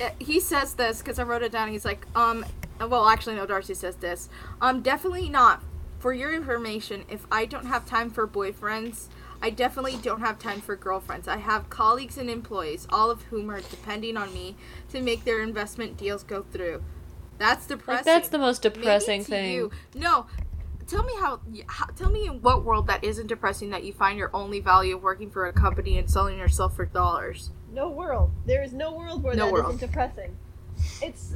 [0.00, 1.68] Uh, he says this because I wrote it down.
[1.68, 2.46] He's like, um,
[2.80, 4.28] well, actually, no, Darcy says this.
[4.60, 5.62] Um, definitely not.
[5.98, 9.08] For your information, if I don't have time for boyfriends,
[9.42, 11.26] I definitely don't have time for girlfriends.
[11.26, 14.54] I have colleagues and employees, all of whom are depending on me
[14.90, 16.82] to make their investment deals go through.
[17.38, 17.94] That's depressing.
[17.96, 19.54] Like that's the most Maybe depressing to thing.
[19.54, 19.70] you.
[19.94, 20.26] No,
[20.86, 21.86] tell me how, how.
[21.86, 25.02] Tell me in what world that isn't depressing that you find your only value of
[25.02, 27.50] working for a company and selling yourself for dollars.
[27.72, 28.30] No world.
[28.44, 29.70] There is no world where No that world.
[29.72, 30.36] not depressing.
[31.00, 31.28] It's.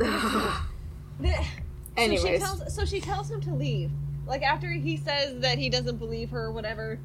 [1.20, 1.44] the-
[1.96, 2.22] Anyways.
[2.22, 3.90] So she tells so she tells him to leave.
[4.26, 6.98] Like after he says that he doesn't believe her or whatever.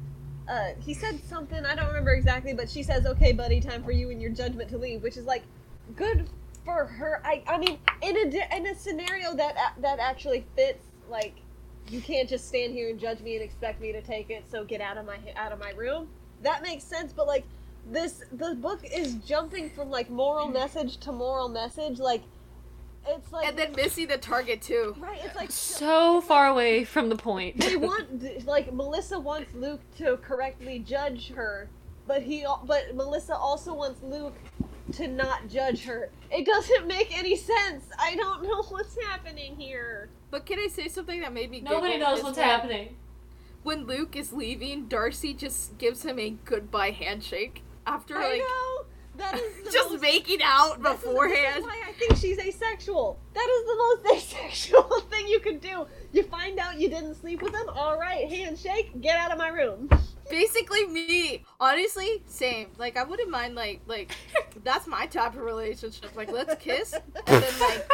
[0.48, 3.92] Uh, he said something I don't remember exactly, but she says, "Okay, buddy, time for
[3.92, 5.42] you and your judgment to leave," which is like
[5.96, 6.28] good
[6.64, 7.20] for her.
[7.24, 11.34] I I mean, in a in a scenario that that actually fits, like
[11.88, 14.44] you can't just stand here and judge me and expect me to take it.
[14.50, 16.08] So get out of my out of my room.
[16.42, 17.44] That makes sense, but like
[17.90, 22.22] this the book is jumping from like moral message to moral message, like.
[23.06, 24.94] It's like and then missing the target too.
[24.98, 25.20] right.
[25.24, 27.58] It's like So far away from the point.
[27.58, 31.68] they want like Melissa wants Luke to correctly judge her,
[32.06, 34.36] but he but Melissa also wants Luke
[34.92, 36.10] to not judge her.
[36.30, 37.84] It doesn't make any sense.
[37.98, 40.08] I don't know what's happening here.
[40.30, 42.96] But can I say something that made me Nobody knows what's when- happening.
[43.62, 48.84] When Luke is leaving, Darcy just gives him a goodbye handshake after I like know
[49.16, 51.64] that is the just most, making out beforehand.
[51.64, 53.18] Why I think she's asexual.
[53.34, 55.86] That is the most asexual thing you could do.
[56.12, 57.68] You find out you didn't sleep with him.
[57.68, 59.00] All right, handshake.
[59.00, 59.88] Get out of my room.
[60.30, 61.44] Basically me.
[61.58, 62.68] Honestly, same.
[62.78, 64.14] Like I wouldn't mind like like
[64.64, 66.14] that's my type of relationship.
[66.14, 67.90] Like let's kiss and then like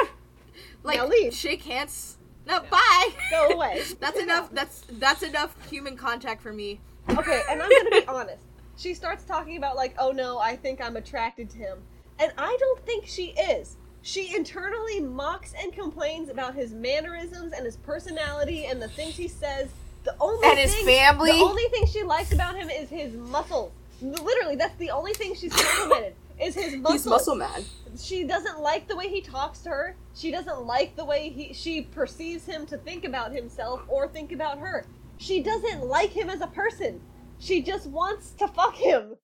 [0.83, 1.35] like Now leave.
[1.35, 2.19] shake hands.
[2.47, 3.09] No, bye.
[3.31, 3.83] Go away.
[3.99, 4.51] that's enough.
[4.53, 6.81] That's that's enough human contact for me.
[7.09, 8.43] Okay, and I'm gonna be honest.
[8.77, 11.79] She starts talking about like, oh no, I think I'm attracted to him,
[12.19, 13.77] and I don't think she is.
[14.03, 19.27] She internally mocks and complains about his mannerisms and his personality and the things he
[19.27, 19.69] says.
[20.05, 21.33] The only And his thing, family.
[21.33, 23.73] The only thing she likes about him is his muscles.
[24.01, 26.93] Literally, that's the only thing she's complimented is his muscle.
[26.93, 27.65] He's muscle man.
[27.99, 29.97] She doesn't like the way he talks to her.
[30.15, 34.33] She doesn't like the way he she perceives him to think about himself or think
[34.33, 34.87] about her.
[35.19, 37.01] She doesn't like him as a person.
[37.39, 39.17] She just wants to fuck him.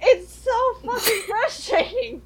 [0.00, 2.22] It's so fucking frustrating.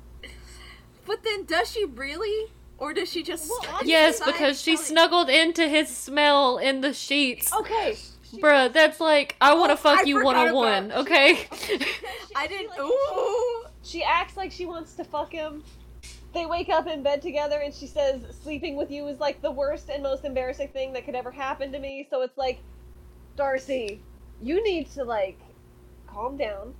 [1.07, 2.53] But then does she really?
[2.78, 7.53] Or does she just Well, Yes, because she snuggled into his smell in the sheets.
[7.53, 7.97] Okay.
[8.30, 10.99] She, Bruh, that's like I want to Oh, fuck I you one on one, about-
[11.03, 11.47] okay?
[12.36, 13.64] I didn't like, ooh.
[13.82, 15.64] She acts like she wants to fuck him.
[16.34, 19.51] They wake up in bed together and she says sleeping with you is like the
[19.51, 22.07] worst and most embarrassing thing that could ever happen to me.
[22.11, 22.61] So it's like,
[23.34, 24.03] Darcy,
[24.43, 25.39] you need to like
[26.07, 26.74] calm down.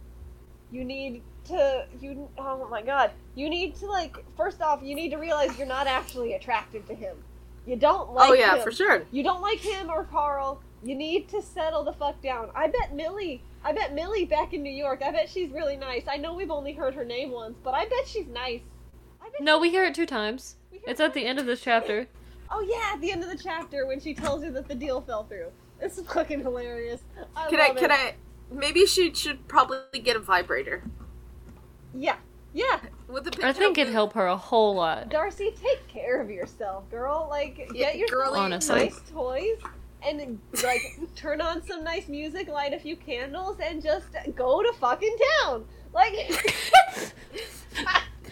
[0.71, 3.11] You need to you oh my god.
[3.35, 6.95] You need to like first off, you need to realize you're not actually attracted to
[6.95, 7.17] him.
[7.67, 8.63] You don't oh, like oh yeah, him.
[8.63, 9.03] for sure.
[9.11, 10.63] You don't like him or Carl.
[10.83, 12.51] You need to settle the fuck down.
[12.55, 13.43] I bet Millie.
[13.65, 15.03] I bet Millie back in New York.
[15.05, 16.05] I bet she's really nice.
[16.09, 18.61] I know we've only heard her name once, but I bet she's nice.
[19.21, 20.57] I bet No, we hear it two times.
[20.87, 22.07] It's at the end of this chapter.
[22.51, 25.03] Oh yeah, at the end of the chapter when she tells you that the deal
[25.03, 25.53] fell through.
[25.81, 27.01] It's fucking hilarious.
[27.37, 27.68] I Can I?
[27.70, 27.95] Can it.
[27.95, 28.14] I?
[28.51, 30.83] Maybe she should probably get a vibrator
[31.95, 32.16] Yeah,
[32.55, 32.81] yeah.
[33.07, 33.47] with a picture.
[33.47, 35.11] I think it'd help her a whole lot.
[35.11, 37.26] Darcy, take care of yourself, girl.
[37.29, 38.41] Like, Yeah, get yourself girly.
[38.41, 38.76] Honestly.
[38.85, 39.59] nice toys
[40.07, 40.81] and like
[41.16, 45.64] turn on some nice music, light a few candles, and just go to fucking town.
[45.93, 46.14] Like,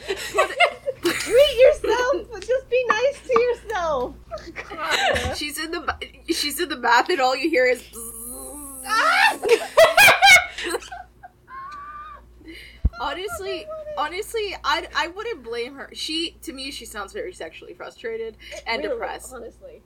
[1.02, 2.26] treat yourself.
[2.32, 4.14] but Just be nice to yourself.
[4.68, 5.36] God.
[5.36, 5.94] She's in the
[6.28, 7.82] she's in the bath and all you hear is.
[13.00, 13.66] honestly,
[13.96, 15.90] honestly, I I wouldn't blame her.
[15.92, 18.36] She to me she sounds very sexually frustrated
[18.66, 19.32] and Really, depressed.
[19.34, 19.82] Honestly.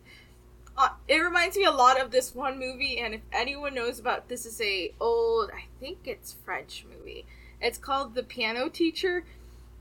[0.76, 4.28] Uh, it reminds me a lot of this one movie, and if anyone knows about
[4.28, 7.26] this, is a old I think it's French movie.
[7.60, 9.24] It's called The Piano Teacher,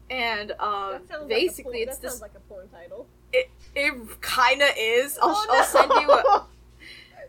[0.09, 2.21] and um, That basically like a porn, it's that this.
[2.21, 3.07] like a porn title.
[3.33, 5.17] It it kind of is.
[5.21, 6.45] I'll, Oh, I'll send you a.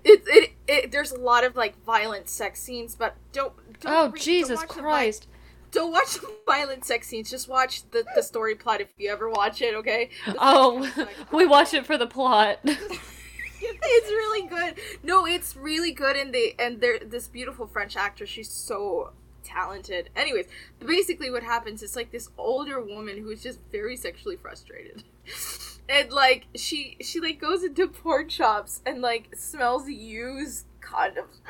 [0.03, 3.53] It, it, it there's a lot of like violent sex scenes, but don't.
[3.81, 5.27] don't Oh read- don't Jesus watch the vi- Christ!
[5.73, 7.29] don't watch the violent sex scenes.
[7.31, 9.75] Just watch the, the story plot if you ever watch it.
[9.75, 10.09] Okay.
[10.25, 12.61] The Oh, like- we watch it for the plot.
[12.65, 14.75] it's really good.
[15.03, 18.31] No, it's really good, and they and there this beautiful French actress.
[18.31, 19.13] She's so
[19.53, 20.11] talented.
[20.17, 20.47] Anyways,
[20.79, 25.05] basically, what happens is like this older woman who is just very sexually frustrated,
[25.89, 31.41] and like she she like goes into porn shops and like smells used condoms.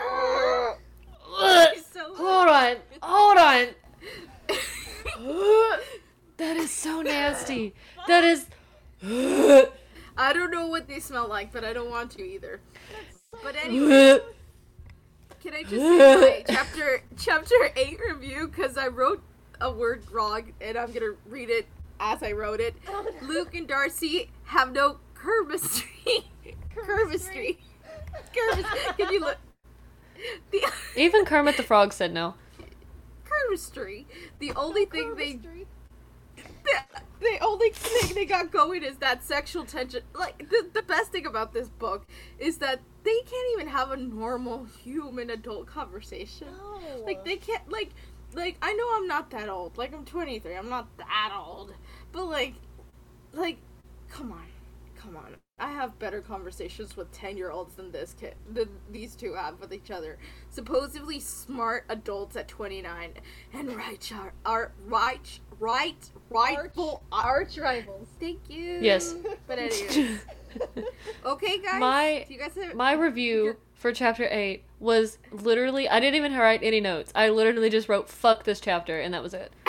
[1.92, 3.68] So hold on, hold on.
[6.40, 7.74] That is so nasty.
[8.08, 8.46] That is.
[10.16, 12.60] I don't know what they smell like, but I don't want to either.
[13.44, 14.20] But anyway.
[15.42, 19.22] Can I just say my chapter chapter eight review because I wrote
[19.60, 21.66] a word wrong and I'm gonna read it
[21.98, 22.74] as I wrote it.
[23.22, 26.24] Luke and Darcy have no curvistry.
[26.74, 27.58] curvistry.
[28.32, 28.80] Chemistry.
[28.98, 29.38] Can you look?
[30.50, 30.66] The
[30.96, 32.34] Even Kermit the Frog said no.
[33.24, 34.04] Curvistry.
[34.40, 35.38] The only thing they
[36.36, 40.02] the, the only thing they got going is that sexual tension.
[40.14, 42.06] Like the, the best thing about this book
[42.38, 46.48] is that they can't even have a normal human adult conversation.
[46.56, 47.02] No.
[47.04, 47.90] Like they can't like
[48.34, 49.78] like I know I'm not that old.
[49.78, 50.54] Like I'm 23.
[50.54, 51.72] I'm not that old.
[52.12, 52.54] But like
[53.32, 53.58] like
[54.08, 54.46] come on.
[54.96, 55.36] Come on.
[55.58, 59.90] I have better conversations with 10-year-olds than this kid than these two have with each
[59.90, 60.16] other.
[60.48, 63.12] Supposedly smart adults at 29
[63.52, 68.08] and right char- are right right rightful Arch rivals.
[68.18, 68.78] Thank you.
[68.80, 69.14] Yes.
[69.46, 70.20] But anyways.
[71.24, 71.80] Okay, guys.
[71.80, 75.88] My- do you guys have My review for chapter 8 was literally.
[75.88, 77.12] I didn't even write any notes.
[77.14, 79.52] I literally just wrote, fuck this chapter, and that was it.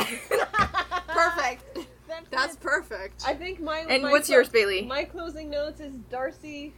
[1.07, 1.77] perfect.
[2.07, 3.23] That's, That's perfect.
[3.25, 4.83] I think my and my what's clo- yours, Bailey?
[4.83, 6.73] My closing notes is Darcy.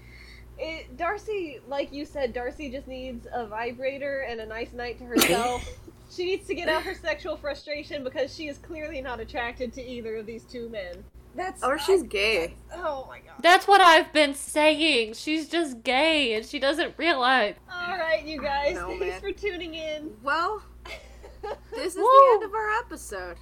[0.57, 5.05] It, Darcy, like you said, Darcy just needs a vibrator and a nice night to
[5.05, 5.67] herself.
[6.11, 9.83] she needs to get out her sexual frustration because she is clearly not attracted to
[9.83, 11.03] either of these two men.
[11.35, 12.53] That's or she's gay.
[12.73, 13.33] oh my god.
[13.41, 15.13] That's what I've been saying.
[15.15, 17.55] She's just gay, and she doesn't realize.
[17.71, 19.21] All right, you guys, No, thanks man.
[19.21, 20.11] for tuning in.
[20.23, 20.63] Well,
[21.73, 22.03] this is Woo.
[22.03, 23.37] the end of our episode.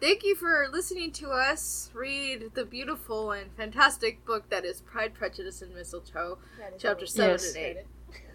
[0.00, 5.12] Thank you for listening to us read the beautiful and fantastic book that is Pride,
[5.12, 6.38] Prejudice, and Mistletoe,
[6.78, 7.48] chapter always seven Yes.
[7.48, 7.76] and eight.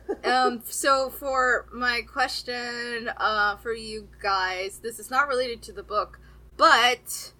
[0.06, 0.26] credit.
[0.28, 5.84] um, so for my question, uh, for you guys, this is not related to the
[5.84, 6.20] book,
[6.58, 7.32] but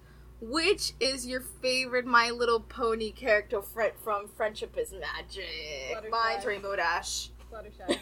[0.50, 5.44] which is your favorite My Little Pony character fr- from Friendship is Magic?
[5.92, 6.10] Fluttershy.
[6.10, 7.30] Mine's Rainbow Dash.
[7.52, 7.98] Fluttershy.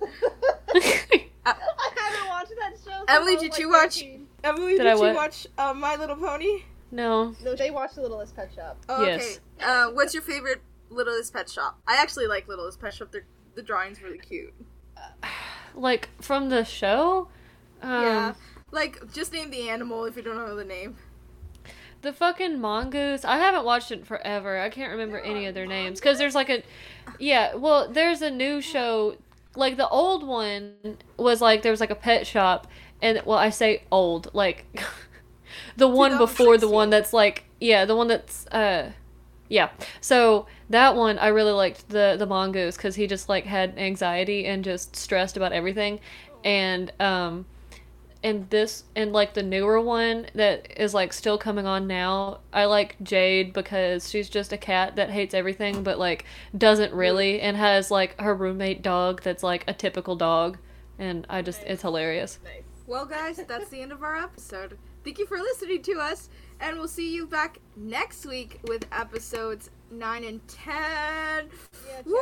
[1.44, 2.98] Uh, I haven't watched that show.
[2.98, 4.04] since Emily, I was, did like, you watch-
[4.44, 5.14] Emily, Did did, I you what?
[5.16, 6.62] watch uh, My Little Pony?
[6.92, 7.34] no.
[7.42, 8.78] No, they watched The Littlest Pet Shop.
[8.88, 9.40] Oh, Yes.
[9.60, 9.68] Okay.
[9.68, 11.80] Uh, what's your favorite Littlest Pet Shop?
[11.88, 13.08] I actually like Littlest Pet Shop.
[13.10, 13.24] They're,
[13.56, 14.54] the drawing's really cute.
[15.74, 17.28] Like, from the show?
[17.82, 18.34] Um, yeah.
[18.72, 20.96] Like, just name the animal if you don't know the name.
[22.02, 23.24] The fucking mongoose.
[23.24, 24.58] I haven't watched it forever.
[24.58, 26.62] I can't remember any of their names because there's like a,
[27.20, 27.54] yeah.
[27.54, 29.16] Well, there's a new show.
[29.54, 32.66] Like the old one was like there was like a pet shop,
[33.00, 34.66] and well, I say old like,
[35.76, 38.90] the one before the one that's like yeah, the one that's uh,
[39.48, 39.70] yeah.
[40.00, 44.46] So that one I really liked the the mongoose because he just like had anxiety
[44.46, 46.00] and just stressed about everything,
[46.42, 47.46] and um,
[48.22, 52.66] and this and like the newer one that is like still coming on now, I
[52.66, 56.24] like Jade because she's just a cat that hates everything but like
[56.56, 56.98] doesn't mm-hmm.
[56.98, 60.58] really and has like her roommate dog that's like a typical dog
[60.98, 62.38] and I just it's hilarious.
[62.44, 62.62] Nice.
[62.86, 64.76] Well, guys, that's the end of our episode.
[65.04, 66.28] Thank you for listening to us,
[66.60, 70.74] and we'll see you back next week with episodes 9 and 10.
[70.74, 72.12] Yeah, Woo!
[72.12, 72.20] 9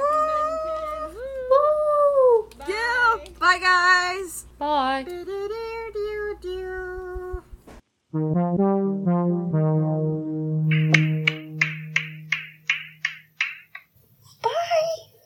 [1.02, 1.16] and 10.
[1.16, 2.19] Woo!
[2.58, 2.66] Bye.
[2.68, 3.16] Yeah.
[3.38, 4.46] Bye, guys.
[4.58, 5.04] Bye.